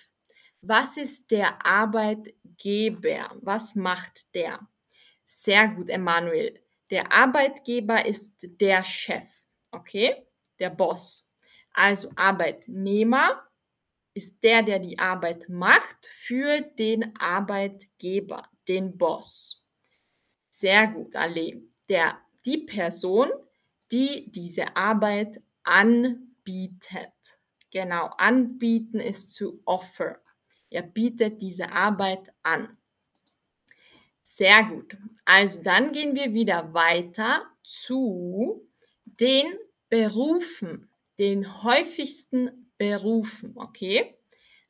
Was 0.62 0.98
ist 0.98 1.32
der 1.32 1.66
Arbeitgeber? 1.66 3.30
Was 3.42 3.76
macht 3.76 4.34
der? 4.34 4.60
Sehr 5.26 5.68
gut, 5.70 5.90
Emanuel. 5.90 6.60
Der 6.90 7.12
Arbeitgeber 7.12 8.06
ist 8.06 8.36
der 8.42 8.84
Chef, 8.84 9.28
okay? 9.76 10.26
Der 10.60 10.70
Boss. 10.70 11.30
Also 11.74 12.10
Arbeitnehmer 12.16 13.44
ist 14.14 14.42
der, 14.44 14.64
der 14.64 14.80
die 14.80 14.98
Arbeit 14.98 15.50
macht 15.50 16.06
für 16.06 16.62
den 16.62 17.16
Arbeitgeber, 17.18 18.48
den 18.68 18.98
Boss. 18.98 19.68
Sehr 20.50 20.88
gut, 20.88 21.16
Ale. 21.16 21.62
Der, 21.90 22.18
die 22.46 22.60
Person, 22.60 23.30
die 23.92 24.32
diese 24.32 24.76
Arbeit 24.76 25.42
anbietet. 25.64 27.12
Genau, 27.72 28.06
anbieten 28.18 29.02
ist 29.02 29.32
zu 29.32 29.62
offer. 29.66 30.20
Er 30.70 30.84
bietet 30.84 31.42
diese 31.42 31.72
Arbeit 31.74 32.32
an. 32.42 32.78
Sehr 34.24 34.64
gut. 34.64 34.98
Also 35.26 35.62
dann 35.62 35.92
gehen 35.92 36.16
wir 36.16 36.34
wieder 36.34 36.74
weiter 36.74 37.46
zu 37.64 38.66
den 39.06 39.46
Berufen, 39.96 40.90
den 41.20 41.64
häufigsten 41.64 42.70
Berufen, 42.78 43.54
okay? 43.56 44.14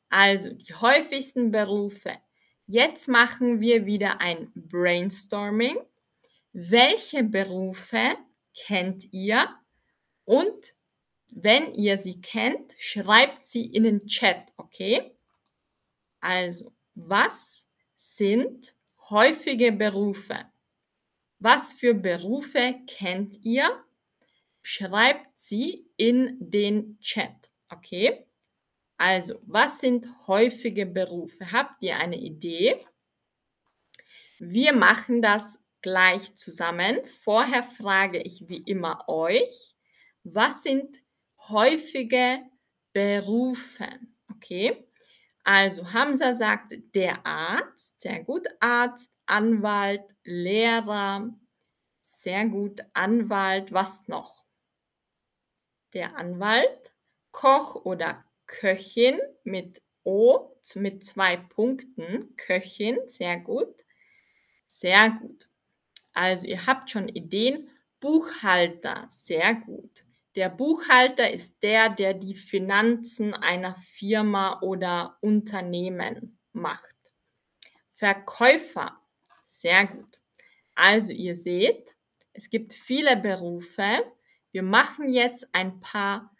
Also 0.08 0.52
die 0.52 0.72
häufigsten 0.72 1.50
Berufe. 1.50 2.12
Jetzt 2.68 3.08
machen 3.08 3.60
wir 3.60 3.86
wieder 3.86 4.20
ein 4.20 4.52
Brainstorming. 4.54 5.78
Welche 6.52 7.24
Berufe 7.24 8.16
kennt 8.56 9.12
ihr? 9.12 9.48
Und 10.26 10.76
wenn 11.30 11.74
ihr 11.74 11.98
sie 11.98 12.20
kennt, 12.20 12.74
schreibt 12.78 13.48
sie 13.48 13.66
in 13.66 13.82
den 13.82 14.06
Chat, 14.06 14.52
okay? 14.56 15.10
Also, 16.20 16.70
was 16.94 17.66
sind 17.96 18.76
häufige 19.10 19.72
Berufe? 19.72 20.44
Was 21.40 21.72
für 21.72 21.94
Berufe 21.94 22.76
kennt 22.86 23.44
ihr? 23.44 23.82
Schreibt 24.68 25.38
sie 25.38 25.88
in 25.96 26.38
den 26.40 26.98
Chat, 26.98 27.52
okay? 27.68 28.26
Also, 28.96 29.38
was 29.42 29.78
sind 29.78 30.08
häufige 30.26 30.86
Berufe? 30.86 31.52
Habt 31.52 31.80
ihr 31.84 31.96
eine 31.98 32.16
Idee? 32.18 32.76
Wir 34.40 34.72
machen 34.72 35.22
das 35.22 35.62
gleich 35.82 36.34
zusammen. 36.34 36.98
Vorher 37.22 37.62
frage 37.62 38.18
ich 38.18 38.48
wie 38.48 38.56
immer 38.56 39.08
euch, 39.08 39.76
was 40.24 40.64
sind 40.64 40.96
häufige 41.48 42.40
Berufe? 42.92 43.88
Okay, 44.32 44.84
also 45.44 45.92
Hamza 45.92 46.34
sagt 46.34 46.74
der 46.92 47.24
Arzt, 47.24 48.00
sehr 48.00 48.24
gut, 48.24 48.48
Arzt, 48.58 49.12
Anwalt, 49.26 50.02
Lehrer, 50.24 51.32
sehr 52.00 52.46
gut, 52.46 52.80
Anwalt, 52.94 53.72
was 53.72 54.08
noch? 54.08 54.35
Der 55.96 56.14
Anwalt, 56.18 56.92
Koch 57.30 57.74
oder 57.86 58.22
Köchin 58.46 59.18
mit 59.44 59.80
O, 60.04 60.54
mit 60.74 61.02
zwei 61.02 61.38
Punkten, 61.38 62.36
Köchin, 62.36 62.98
sehr 63.06 63.40
gut, 63.40 63.74
sehr 64.66 65.08
gut. 65.08 65.48
Also 66.12 66.48
ihr 66.48 66.66
habt 66.66 66.90
schon 66.90 67.08
Ideen. 67.08 67.70
Buchhalter, 67.98 69.08
sehr 69.10 69.54
gut. 69.54 70.04
Der 70.34 70.50
Buchhalter 70.50 71.30
ist 71.30 71.62
der, 71.62 71.88
der 71.88 72.12
die 72.12 72.34
Finanzen 72.34 73.32
einer 73.32 73.74
Firma 73.76 74.60
oder 74.60 75.16
Unternehmen 75.22 76.38
macht. 76.52 76.94
Verkäufer, 77.94 79.00
sehr 79.46 79.86
gut. 79.86 80.20
Also 80.74 81.14
ihr 81.14 81.34
seht, 81.34 81.96
es 82.34 82.50
gibt 82.50 82.74
viele 82.74 83.16
Berufe. 83.16 84.04
Wir 84.56 84.62
machen 84.62 85.10
jetzt 85.10 85.54
ein 85.54 85.80
paar 85.80 86.34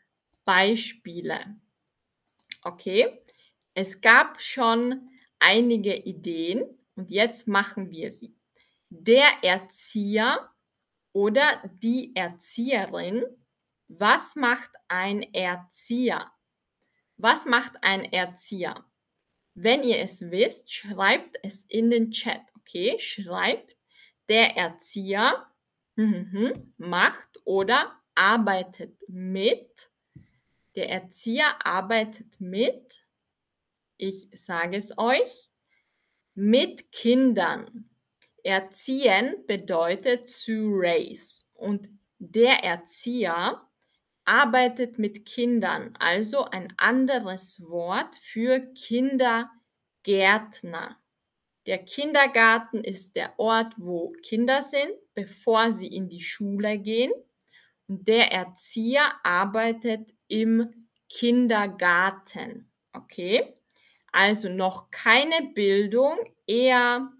Beispiele. 0.46 1.60
Okay, 2.62 3.20
es 3.74 4.00
gab 4.00 4.40
schon 4.40 5.10
einige 5.38 5.94
Ideen 5.94 6.64
und 6.94 7.10
jetzt 7.10 7.46
machen 7.46 7.90
wir 7.90 8.10
sie. 8.12 8.34
Der 8.88 9.26
Erzieher 9.42 10.50
oder 11.12 11.62
die 11.82 12.16
Erzieherin 12.16 13.22
was 13.88 14.34
macht 14.34 14.70
ein 14.88 15.34
Erzieher? 15.34 16.32
Was 17.18 17.44
macht 17.44 17.74
ein 17.82 18.10
Erzieher? 18.10 18.82
Wenn 19.52 19.84
ihr 19.84 19.98
es 19.98 20.22
wisst, 20.22 20.72
schreibt 20.72 21.36
es 21.42 21.66
in 21.68 21.90
den 21.90 22.12
Chat. 22.12 22.40
Okay, 22.60 22.98
schreibt 22.98 23.76
der 24.30 24.56
Erzieher 24.56 25.52
mhm, 25.96 26.72
macht 26.78 27.42
oder 27.44 28.00
arbeitet 28.16 28.96
mit. 29.08 29.90
Der 30.74 30.88
Erzieher 30.90 31.64
arbeitet 31.64 32.40
mit, 32.40 33.00
ich 33.96 34.28
sage 34.32 34.76
es 34.76 34.98
euch, 34.98 35.48
mit 36.34 36.90
Kindern. 36.92 37.88
Erziehen 38.42 39.46
bedeutet 39.46 40.26
to 40.26 40.68
raise 40.68 41.44
und 41.54 41.88
der 42.18 42.62
Erzieher 42.62 43.62
arbeitet 44.24 44.98
mit 44.98 45.24
Kindern, 45.24 45.96
also 45.98 46.44
ein 46.44 46.74
anderes 46.76 47.62
Wort 47.68 48.14
für 48.16 48.60
Kindergärtner. 48.74 50.98
Der 51.66 51.78
Kindergarten 51.78 52.84
ist 52.84 53.16
der 53.16 53.38
Ort, 53.38 53.74
wo 53.76 54.12
Kinder 54.22 54.62
sind, 54.62 54.92
bevor 55.14 55.72
sie 55.72 55.88
in 55.88 56.08
die 56.08 56.22
Schule 56.22 56.78
gehen. 56.78 57.12
Der 57.88 58.32
Erzieher 58.32 59.12
arbeitet 59.22 60.12
im 60.28 60.86
Kindergarten. 61.08 62.70
Okay? 62.92 63.54
Also 64.12 64.48
noch 64.48 64.90
keine 64.90 65.50
Bildung, 65.54 66.18
eher 66.46 67.12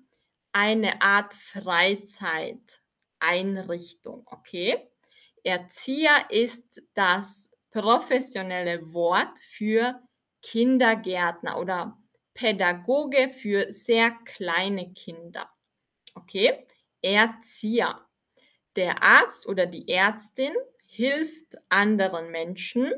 eine 0.52 1.00
Art 1.02 1.35
Freizeiteinrichtung. 1.35 4.26
Okay? 4.26 4.88
Erzieher 5.44 6.24
ist 6.31 6.83
das 6.94 7.52
professionelle 7.70 8.92
Wort 8.92 9.38
für 9.38 10.00
Kindergärtner 10.42 11.59
oder 11.59 11.96
Pädagoge 12.35 13.31
für 13.31 13.72
sehr 13.72 14.11
kleine 14.24 14.92
Kinder. 14.94 15.48
Okay? 16.14 16.66
Erzieher. 17.02 18.06
Der 18.77 19.03
Arzt 19.03 19.47
oder 19.47 19.67
die 19.67 19.89
Ärztin 19.89 20.53
hilft 20.85 21.57
anderen 21.69 22.31
Menschen 22.31 22.93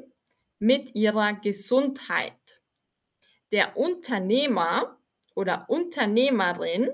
mit 0.59 0.95
ihrer 0.95 1.35
Gesundheit. 1.35 2.61
Der 3.53 3.77
Unternehmer 3.77 4.99
oder 5.35 5.71
Unternehmerin 5.71 6.91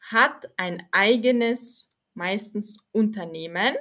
hat 0.00 0.50
ein 0.56 0.86
eigenes, 0.92 1.96
meistens 2.14 2.78
Unternehmen, 2.92 3.76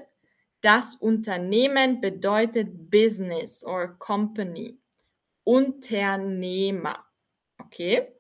das 0.62 0.96
Unternehmen 0.96 2.02
bedeutet 2.02 2.90
Business 2.90 3.64
or 3.64 3.98
Company. 4.00 4.78
Unternehmer. 5.44 7.06
Okay? 7.58 8.14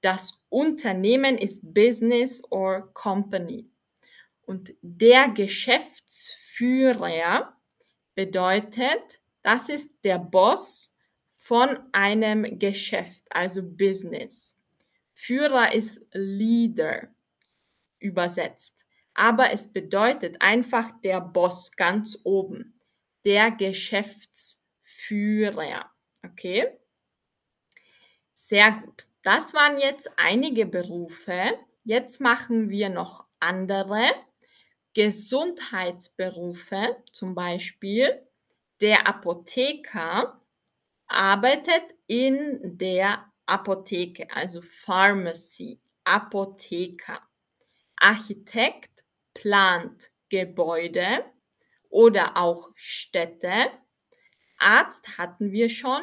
Das 0.00 0.40
Unternehmen 0.48 1.36
ist 1.36 1.74
Business 1.74 2.42
or 2.50 2.92
Company. 2.94 3.71
Und 4.42 4.74
der 4.82 5.30
Geschäftsführer 5.30 7.56
bedeutet, 8.14 9.20
das 9.42 9.68
ist 9.68 9.92
der 10.04 10.18
Boss 10.18 10.96
von 11.38 11.78
einem 11.92 12.58
Geschäft, 12.58 13.24
also 13.30 13.62
Business. 13.62 14.58
Führer 15.14 15.74
ist 15.74 16.00
Leader 16.12 17.08
übersetzt 17.98 18.82
aber 19.14 19.52
es 19.52 19.72
bedeutet 19.72 20.40
einfach 20.40 20.90
der 21.02 21.20
Boss 21.20 21.72
ganz 21.72 22.18
oben, 22.24 22.80
der 23.24 23.50
Geschäftsführer. 23.50 25.90
Okay? 26.24 26.68
Sehr 28.32 28.70
gut. 28.72 29.06
Das 29.22 29.52
waren 29.54 29.78
jetzt 29.78 30.10
einige 30.16 30.66
Berufe. 30.66 31.58
Jetzt 31.84 32.20
machen 32.20 32.70
wir 32.70 32.88
noch 32.88 33.24
andere 33.38 34.10
Gesundheitsberufe, 34.94 36.96
zum 37.12 37.34
Beispiel 37.34 38.26
der 38.80 39.06
Apotheker 39.06 40.40
arbeitet 41.06 41.82
in 42.06 42.78
der 42.78 43.30
Apotheke, 43.46 44.28
also 44.30 44.60
Pharmacy, 44.62 45.80
Apotheker. 46.04 47.20
Architekt 47.96 49.04
plant 49.34 50.10
Gebäude 50.28 51.24
oder 51.88 52.36
auch 52.36 52.70
Städte. 52.74 53.70
Arzt 54.58 55.18
hatten 55.18 55.52
wir 55.52 55.68
schon. 55.68 56.02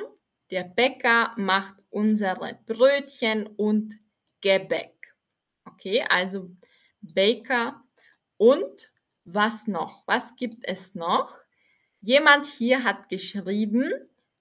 Der 0.51 0.63
Bäcker 0.63 1.33
macht 1.35 1.75
unsere 1.89 2.59
Brötchen 2.65 3.47
und 3.47 3.93
Gebäck. 4.41 5.13
Okay, 5.65 6.03
also 6.07 6.49
Baker 7.01 7.83
und 8.39 8.91
was 9.25 9.67
noch? 9.67 10.07
Was 10.07 10.35
gibt 10.35 10.65
es 10.65 10.95
noch? 10.95 11.41
Jemand 12.01 12.45
hier 12.47 12.83
hat 12.83 13.09
geschrieben, 13.09 13.91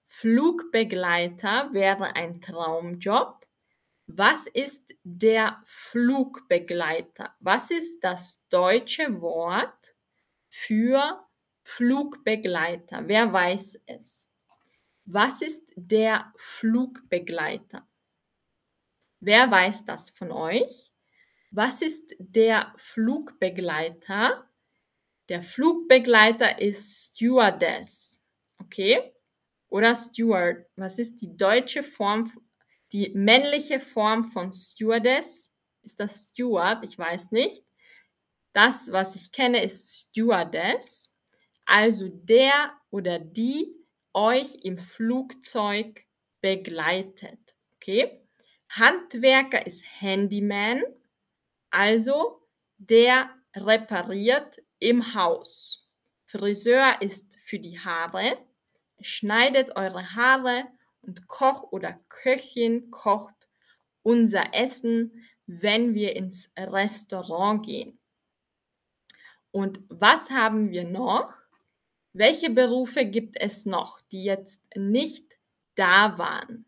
Flugbegleiter 0.07 1.71
wäre 1.73 2.15
ein 2.15 2.41
Traumjob. 2.41 3.45
Was 4.07 4.47
ist 4.47 4.95
der 5.03 5.61
Flugbegleiter? 5.65 7.35
Was 7.39 7.69
ist 7.69 8.03
das 8.03 8.43
deutsche 8.49 9.21
Wort 9.21 9.95
für 10.47 11.23
Flugbegleiter? 11.61 13.03
Wer 13.05 13.31
weiß 13.31 13.81
es? 13.85 14.31
Was 15.05 15.41
ist 15.41 15.73
der 15.75 16.33
Flugbegleiter? 16.37 17.85
Wer 19.19 19.51
weiß 19.51 19.83
das 19.85 20.09
von 20.09 20.31
euch? 20.31 20.88
Was 21.51 21.81
ist 21.81 22.15
der 22.19 22.73
Flugbegleiter? 22.77 24.47
Der 25.29 25.43
Flugbegleiter 25.43 26.61
ist 26.61 27.11
Stewardess. 27.11 28.23
Okay? 28.59 29.13
Oder 29.69 29.95
Steward. 29.95 30.65
Was 30.75 30.99
ist 30.99 31.21
die 31.21 31.35
deutsche 31.35 31.83
Form, 31.83 32.31
die 32.91 33.11
männliche 33.15 33.79
Form 33.79 34.25
von 34.25 34.53
Stewardess? 34.53 35.51
Ist 35.81 35.99
das 35.99 36.29
Steward? 36.29 36.83
Ich 36.85 36.97
weiß 36.97 37.31
nicht. 37.31 37.63
Das, 38.53 38.91
was 38.91 39.15
ich 39.15 39.31
kenne, 39.31 39.63
ist 39.63 40.09
Stewardess. 40.09 41.15
Also 41.65 42.09
der 42.09 42.73
oder 42.89 43.19
die 43.19 43.75
euch 44.13 44.55
im 44.63 44.77
Flugzeug 44.77 46.03
begleitet. 46.41 47.39
Okay? 47.75 48.21
Handwerker 48.69 49.65
ist 49.65 49.83
Handyman. 49.99 50.83
Also 51.69 52.41
der 52.77 53.29
repariert 53.55 54.61
im 54.79 55.13
Haus. 55.13 55.89
Friseur 56.25 57.01
ist 57.01 57.37
für 57.43 57.59
die 57.59 57.79
Haare. 57.79 58.37
Schneidet 59.01 59.75
eure 59.75 60.15
Haare 60.15 60.65
und 61.01 61.27
Koch 61.27 61.71
oder 61.71 61.97
Köchin 62.09 62.91
kocht 62.91 63.47
unser 64.03 64.53
Essen, 64.53 65.25
wenn 65.45 65.95
wir 65.95 66.15
ins 66.15 66.51
Restaurant 66.57 67.65
gehen. 67.65 67.99
Und 69.51 69.81
was 69.89 70.29
haben 70.29 70.69
wir 70.69 70.83
noch? 70.83 71.33
Welche 72.13 72.49
Berufe 72.49 73.05
gibt 73.05 73.39
es 73.39 73.65
noch, 73.65 74.01
die 74.11 74.23
jetzt 74.23 74.61
nicht 74.75 75.39
da 75.75 76.17
waren? 76.17 76.65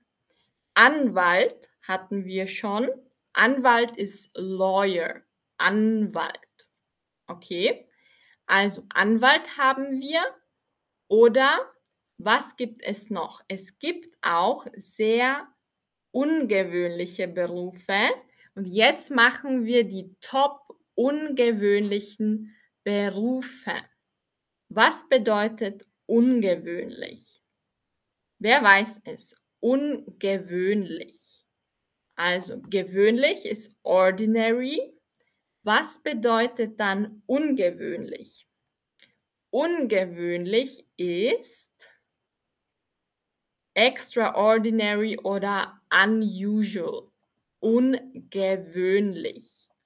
Anwalt 0.74 1.70
hatten 1.84 2.26
wir 2.26 2.48
schon. 2.48 2.90
Anwalt 3.34 3.98
ist 3.98 4.32
Lawyer, 4.36 5.22
Anwalt. 5.58 6.68
Okay. 7.28 7.88
Also 8.46 8.84
Anwalt 8.90 9.58
haben 9.58 10.02
wir 10.02 10.22
oder 11.08 11.72
was 12.18 12.56
gibt 12.58 12.84
es 12.84 13.10
noch? 13.10 13.42
Es 13.48 13.80
gibt 13.80 14.14
auch 14.22 14.66
sehr 14.76 15.48
ungewöhnliche 16.12 17.28
Berufe 17.28 18.10
und 18.56 18.66
jetzt 18.66 19.12
machen 19.12 19.66
wir 19.66 19.86
die 19.86 20.16
top 20.20 20.60
ungewöhnlichen 20.96 22.56
Berufe. 22.84 23.76
Was 24.70 25.08
bedeutet 25.08 25.86
ungewöhnlich? 26.06 27.42
Wer 28.40 28.62
weiß 28.64 29.02
es? 29.06 29.36
Ungewöhnlich. 29.60 31.41
Also 32.22 32.62
gewöhnlich 32.62 33.46
ist 33.46 33.80
ordinary 33.84 34.94
was 35.64 36.02
bedeutet 36.02 36.80
dann 36.80 37.22
ungewöhnlich? 37.28 38.48
Ungewöhnlich 39.52 40.88
ist 40.98 42.00
extraordinary 43.76 45.20
oder 45.20 45.80
unusual. 45.92 47.12
Ungewöhnlich. 47.60 48.10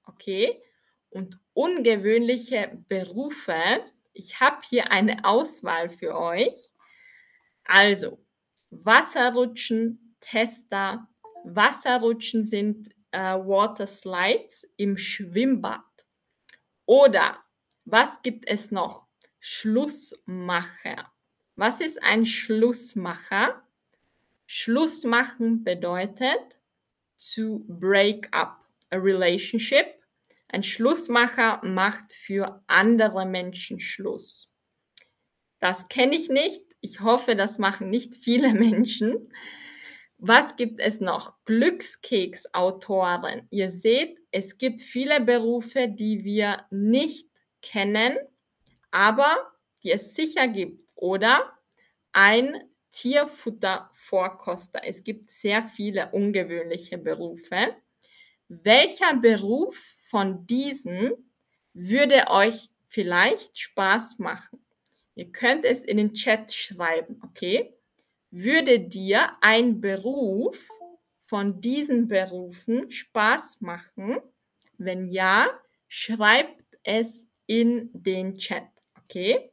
Okay? 0.04 0.62
Und 1.10 1.38
ungewöhnliche 1.52 2.82
Berufe, 2.88 3.84
ich 4.14 4.40
habe 4.40 4.60
hier 4.66 4.90
eine 4.90 5.24
Auswahl 5.24 5.90
für 5.90 6.16
euch. 6.16 6.72
Also, 7.64 8.24
Wasserrutschen, 8.70 10.16
Tester. 10.20 11.06
Wasserrutschen 11.46 12.44
sind 12.44 12.88
äh, 13.12 13.34
Water 13.34 13.86
Slides 13.86 14.68
im 14.76 14.98
Schwimmbad. 14.98 15.80
Oder 16.86 17.38
was 17.84 18.20
gibt 18.22 18.48
es 18.48 18.70
noch? 18.70 19.06
Schlussmacher. 19.38 21.12
Was 21.54 21.80
ist 21.80 22.02
ein 22.02 22.26
Schlussmacher? 22.26 23.62
Schluss 24.46 25.04
machen 25.04 25.64
bedeutet 25.64 26.60
to 27.34 27.64
break 27.68 28.28
up 28.32 28.64
a 28.90 28.96
relationship. 28.96 29.86
Ein 30.48 30.62
Schlussmacher 30.62 31.60
macht 31.64 32.12
für 32.12 32.62
andere 32.66 33.24
Menschen 33.24 33.80
Schluss. 33.80 34.54
Das 35.60 35.88
kenne 35.88 36.16
ich 36.16 36.28
nicht. 36.28 36.62
Ich 36.80 37.00
hoffe, 37.00 37.34
das 37.36 37.58
machen 37.58 37.88
nicht 37.90 38.14
viele 38.16 38.52
Menschen. 38.54 39.32
Was 40.18 40.56
gibt 40.56 40.78
es 40.78 41.00
noch? 41.00 41.34
Glückskeksautoren. 41.44 43.46
Ihr 43.50 43.70
seht, 43.70 44.18
es 44.30 44.56
gibt 44.56 44.80
viele 44.80 45.20
Berufe, 45.20 45.88
die 45.88 46.24
wir 46.24 46.64
nicht 46.70 47.28
kennen, 47.60 48.16
aber 48.90 49.36
die 49.82 49.90
es 49.90 50.14
sicher 50.14 50.48
gibt. 50.48 50.90
Oder 50.94 51.52
ein 52.12 52.56
Tierfuttervorkoster. 52.92 54.80
Es 54.84 55.04
gibt 55.04 55.30
sehr 55.30 55.64
viele 55.64 56.10
ungewöhnliche 56.12 56.96
Berufe. 56.96 57.76
Welcher 58.48 59.16
Beruf 59.16 59.76
von 60.04 60.46
diesen 60.46 61.12
würde 61.74 62.28
euch 62.28 62.70
vielleicht 62.88 63.58
Spaß 63.58 64.18
machen? 64.18 64.64
Ihr 65.14 65.30
könnt 65.30 65.66
es 65.66 65.84
in 65.84 65.98
den 65.98 66.14
Chat 66.14 66.54
schreiben, 66.54 67.20
okay? 67.22 67.75
Würde 68.30 68.80
dir 68.80 69.30
ein 69.40 69.80
Beruf 69.80 70.68
von 71.26 71.60
diesen 71.60 72.08
Berufen 72.08 72.90
Spaß 72.90 73.60
machen? 73.60 74.20
Wenn 74.78 75.08
ja, 75.08 75.48
schreibt 75.88 76.78
es 76.82 77.28
in 77.46 77.90
den 77.92 78.36
Chat, 78.36 78.66
okay? 78.98 79.50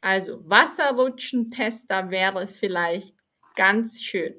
Also 0.00 0.48
Wasserrutschentester 0.48 2.10
wäre 2.10 2.48
vielleicht 2.48 3.16
ganz 3.54 4.02
schön. 4.02 4.34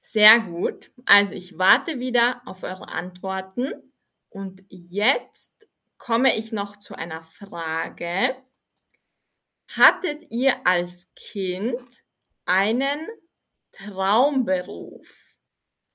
Sehr 0.00 0.40
gut. 0.40 0.92
Also 1.04 1.34
ich 1.34 1.58
warte 1.58 1.98
wieder 1.98 2.40
auf 2.46 2.62
eure 2.62 2.88
Antworten 2.88 3.72
und 4.30 4.64
jetzt 4.68 5.68
komme 5.98 6.36
ich 6.36 6.52
noch 6.52 6.76
zu 6.76 6.94
einer 6.94 7.24
Frage. 7.24 8.36
Hattet 9.68 10.30
ihr 10.30 10.66
als 10.66 11.12
Kind 11.14 11.80
einen 12.44 13.08
Traumberuf? 13.72 15.06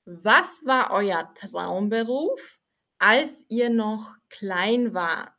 Was 0.04 0.64
war 0.64 0.90
euer 0.92 1.32
Traumberuf, 1.34 2.58
als 2.98 3.44
ihr 3.48 3.70
noch 3.70 4.14
klein 4.28 4.94
wart? 4.94 5.32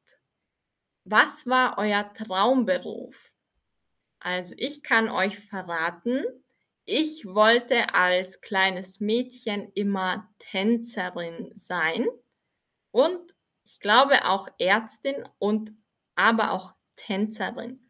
Was 1.05 1.47
war 1.47 1.77
euer 1.77 2.13
Traumberuf? 2.13 3.31
Also 4.19 4.55
ich 4.57 4.83
kann 4.83 5.09
euch 5.09 5.37
verraten, 5.39 6.23
ich 6.85 7.25
wollte 7.25 7.93
als 7.93 8.41
kleines 8.41 8.99
Mädchen 8.99 9.71
immer 9.73 10.29
Tänzerin 10.39 11.51
sein 11.55 12.07
und 12.91 13.33
ich 13.65 13.79
glaube 13.79 14.25
auch 14.25 14.47
Ärztin 14.59 15.27
und 15.39 15.71
aber 16.15 16.51
auch 16.51 16.73
Tänzerin. 16.95 17.82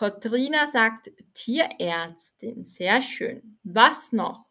Katrina 0.00 0.66
sagt 0.66 1.10
Tierärztin. 1.34 2.64
Sehr 2.64 3.02
schön. 3.02 3.58
Was 3.64 4.12
noch? 4.12 4.48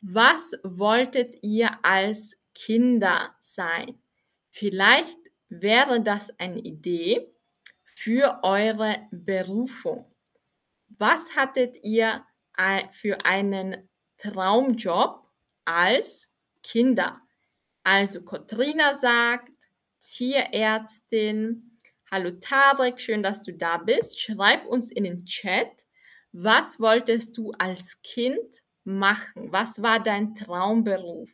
Was 0.00 0.58
wolltet 0.62 1.34
ihr 1.42 1.84
als 1.84 2.40
Kinder 2.54 3.36
sein? 3.42 4.00
Vielleicht 4.48 5.18
wäre 5.50 6.00
das 6.00 6.30
eine 6.40 6.60
Idee 6.60 7.30
für 7.84 8.40
eure 8.42 9.06
Berufung. 9.10 10.10
Was 10.96 11.36
hattet 11.36 11.76
ihr 11.84 12.24
für 12.92 13.22
einen 13.26 13.86
Traumjob 14.16 15.26
als 15.66 16.32
Kinder? 16.62 17.20
Also 17.82 18.24
Katrina 18.24 18.94
sagt 18.94 19.52
Tierärztin, 20.00 21.69
Hallo 22.12 22.32
Tarek, 22.32 23.00
schön, 23.00 23.22
dass 23.22 23.44
du 23.44 23.52
da 23.52 23.76
bist. 23.76 24.20
Schreib 24.20 24.66
uns 24.66 24.90
in 24.90 25.04
den 25.04 25.26
Chat, 25.26 25.70
Was 26.32 26.80
wolltest 26.80 27.38
du 27.38 27.52
als 27.52 28.02
Kind 28.02 28.64
machen? 28.82 29.52
Was 29.52 29.80
war 29.80 30.02
dein 30.02 30.34
Traumberuf? 30.34 31.30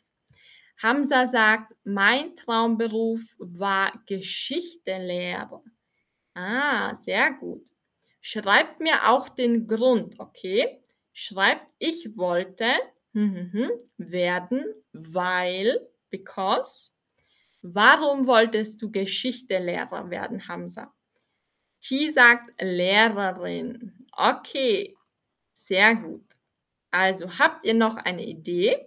Hamza 0.82 1.26
sagt, 1.26 1.74
mein 1.84 2.36
Traumberuf 2.36 3.22
war 3.38 4.02
Geschichtelehrer. 4.06 5.64
Ah, 6.34 6.94
sehr 6.94 7.32
gut. 7.32 7.66
Schreibt 8.20 8.80
mir 8.80 9.08
auch 9.08 9.30
den 9.30 9.66
Grund, 9.66 10.20
okay? 10.20 10.82
Schreibt, 11.14 11.66
ich 11.78 12.18
wollte 12.18 12.66
hm, 13.14 13.34
hm, 13.34 13.52
hm, 13.52 13.70
werden, 13.96 14.62
weil, 14.92 15.88
because. 16.10 16.95
Warum 17.74 18.28
wolltest 18.28 18.80
du 18.80 18.92
Geschichtelehrer 18.92 20.08
werden, 20.08 20.46
Hamza? 20.46 20.94
Chi 21.80 22.10
sagt 22.10 22.52
Lehrerin. 22.62 24.06
Okay, 24.12 24.96
sehr 25.52 25.96
gut. 25.96 26.24
Also 26.92 27.38
habt 27.40 27.64
ihr 27.64 27.74
noch 27.74 27.96
eine 27.96 28.24
Idee? 28.24 28.86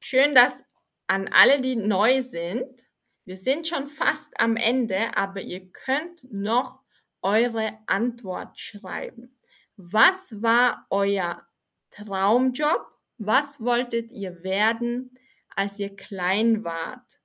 Schön, 0.00 0.34
dass 0.34 0.64
an 1.06 1.28
alle, 1.28 1.60
die 1.60 1.76
neu 1.76 2.22
sind, 2.22 2.90
wir 3.24 3.36
sind 3.36 3.68
schon 3.68 3.86
fast 3.86 4.32
am 4.40 4.56
Ende, 4.56 5.16
aber 5.16 5.40
ihr 5.40 5.70
könnt 5.70 6.24
noch 6.32 6.80
eure 7.22 7.78
Antwort 7.86 8.58
schreiben. 8.58 9.38
Was 9.76 10.42
war 10.42 10.86
euer 10.90 11.46
Traumjob? 11.90 12.84
Was 13.18 13.60
wolltet 13.60 14.10
ihr 14.10 14.42
werden, 14.42 15.16
als 15.54 15.78
ihr 15.78 15.94
klein 15.94 16.64
wart? 16.64 17.19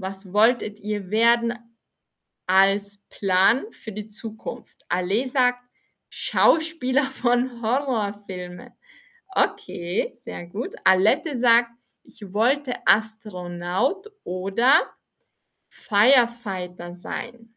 Was 0.00 0.32
wolltet 0.32 0.80
ihr 0.80 1.10
werden 1.10 1.52
als 2.46 3.04
Plan 3.10 3.70
für 3.70 3.92
die 3.92 4.08
Zukunft? 4.08 4.82
Ale 4.88 5.28
sagt 5.28 5.62
Schauspieler 6.08 7.04
von 7.04 7.60
Horrorfilmen. 7.60 8.70
Okay, 9.28 10.14
sehr 10.16 10.46
gut. 10.46 10.74
Alette 10.84 11.36
sagt, 11.36 11.68
ich 12.02 12.32
wollte 12.32 12.76
Astronaut 12.86 14.10
oder 14.24 14.90
Firefighter 15.68 16.94
sein. 16.94 17.52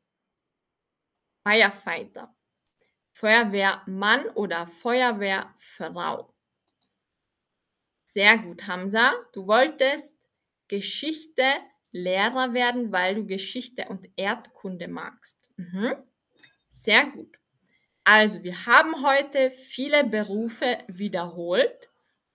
Firefighter. 1.43 2.35
Feuerwehrmann 3.13 4.29
oder 4.31 4.67
Feuerwehrfrau. 4.67 6.33
Sehr 8.05 8.39
gut, 8.39 8.67
Hamza. 8.67 9.13
Du 9.33 9.47
wolltest 9.47 10.17
Geschichte 10.69 11.45
Lehrer 11.93 12.55
werden, 12.55 12.93
weil 12.93 13.17
du 13.17 13.27
Geschichte 13.27 13.87
und 13.89 14.09
Erdkunde 14.17 14.89
magst. 14.89 15.39
Mhm. 15.57 15.95
Sehr 16.71 17.07
gut. 17.07 17.37
Also, 18.05 18.43
wir 18.43 18.67
haben 18.67 19.05
heute 19.05 19.51
viele 19.51 20.05
Berufe 20.05 20.79
wiederholt 20.89 21.91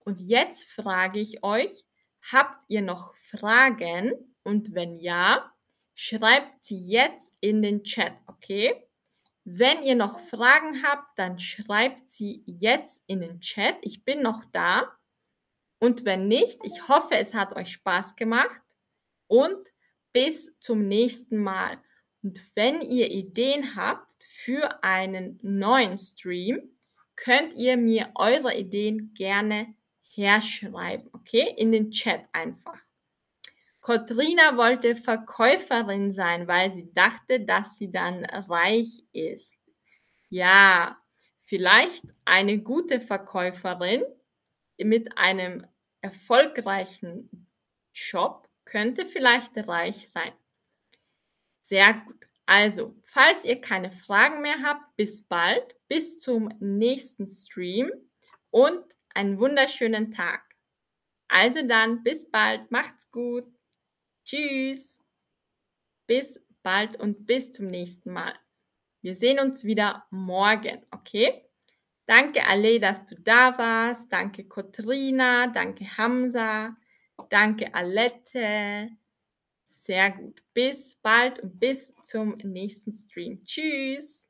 und 0.06 0.22
jetzt 0.22 0.70
frage 0.70 1.20
ich 1.20 1.44
euch, 1.44 1.86
habt 2.32 2.60
ihr 2.68 2.82
noch 2.82 3.16
Fragen? 3.16 4.14
Und 4.44 4.76
wenn 4.76 4.96
ja, 4.98 5.52
schreibt 5.96 6.64
sie 6.64 6.86
jetzt 6.86 7.36
in 7.40 7.62
den 7.62 7.84
Chat, 7.84 8.14
okay? 8.28 8.84
Wenn 9.48 9.84
ihr 9.84 9.94
noch 9.94 10.20
Fragen 10.20 10.82
habt, 10.82 11.20
dann 11.20 11.38
schreibt 11.38 12.10
sie 12.10 12.44
jetzt 12.48 13.04
in 13.06 13.22
den 13.22 13.42
Chat. 13.42 13.78
Ich 13.84 14.04
bin 14.04 14.24
noch 14.24 14.44
da. 14.52 14.92
Und 15.80 16.04
wenn 16.04 16.28
nicht, 16.28 16.60
ich 16.64 16.88
hoffe, 16.88 17.16
es 17.16 17.36
hat 17.36 17.56
euch 17.56 17.74
Spaß 17.74 18.16
gemacht 18.16 18.60
und 19.28 19.72
bis 20.14 20.58
zum 20.60 20.88
nächsten 20.88 21.38
Mal. 21.38 21.78
Und 22.24 22.42
wenn 22.56 22.82
ihr 22.82 23.12
Ideen 23.12 23.76
habt 23.76 24.24
für 24.24 24.84
einen 24.84 25.40
neuen 25.44 25.96
Stream, 25.96 26.76
könnt 27.16 27.54
ihr 27.54 27.78
mir 27.78 28.10
eure 28.16 28.58
Ideen 28.58 29.14
gerne 29.14 29.76
herschreiben, 30.02 31.08
okay? 31.14 31.54
In 31.58 31.72
den 31.72 31.92
Chat 31.92 32.26
einfach. 32.32 32.85
Katrina 33.86 34.58
wollte 34.58 34.96
Verkäuferin 34.96 36.10
sein, 36.10 36.48
weil 36.48 36.74
sie 36.74 36.92
dachte, 36.92 37.42
dass 37.42 37.78
sie 37.78 37.92
dann 37.92 38.26
reich 38.26 39.04
ist. 39.12 39.56
Ja, 40.30 40.98
vielleicht 41.44 42.04
eine 42.26 42.58
gute 42.58 43.00
Verkäuferin 43.00 44.04
mit 44.80 45.16
einem 45.20 45.68
erfolgreichen 46.02 47.48
Shop 47.94 48.50
könnte 48.66 49.06
vielleicht 49.06 49.56
reich 49.68 50.10
sein. 50.10 50.34
Sehr 51.62 51.94
gut. 51.94 52.26
Also, 52.48 52.96
falls 53.04 53.46
ihr 53.46 53.62
keine 53.62 53.92
Fragen 53.92 54.42
mehr 54.42 54.64
habt, 54.64 54.96
bis 54.96 55.22
bald, 55.28 55.76
bis 55.88 56.18
zum 56.18 56.52
nächsten 56.60 57.28
Stream 57.28 57.92
und 58.50 58.84
einen 59.14 59.38
wunderschönen 59.38 60.10
Tag. 60.10 60.42
Also 61.28 61.68
dann, 61.68 62.02
bis 62.02 62.32
bald, 62.32 62.72
macht's 62.72 63.12
gut. 63.12 63.55
Tschüss. 64.26 65.00
Bis 66.08 66.44
bald 66.64 67.00
und 67.00 67.26
bis 67.26 67.52
zum 67.52 67.68
nächsten 67.68 68.12
Mal. 68.12 68.34
Wir 69.02 69.16
sehen 69.16 69.40
uns 69.40 69.64
wieder 69.64 70.06
morgen, 70.10 70.86
okay? 70.92 71.46
Danke 72.08 72.46
alle, 72.46 72.80
dass 72.80 73.06
du 73.06 73.16
da 73.16 73.58
warst. 73.58 74.12
Danke 74.12 74.48
Katrina, 74.48 75.48
danke 75.48 75.86
Hamza, 75.98 76.76
danke 77.30 77.74
Alette. 77.74 78.90
Sehr 79.64 80.12
gut. 80.12 80.42
Bis 80.54 80.96
bald 81.02 81.40
und 81.40 81.60
bis 81.60 81.94
zum 82.04 82.38
nächsten 82.38 82.92
Stream. 82.92 83.44
Tschüss. 83.46 84.25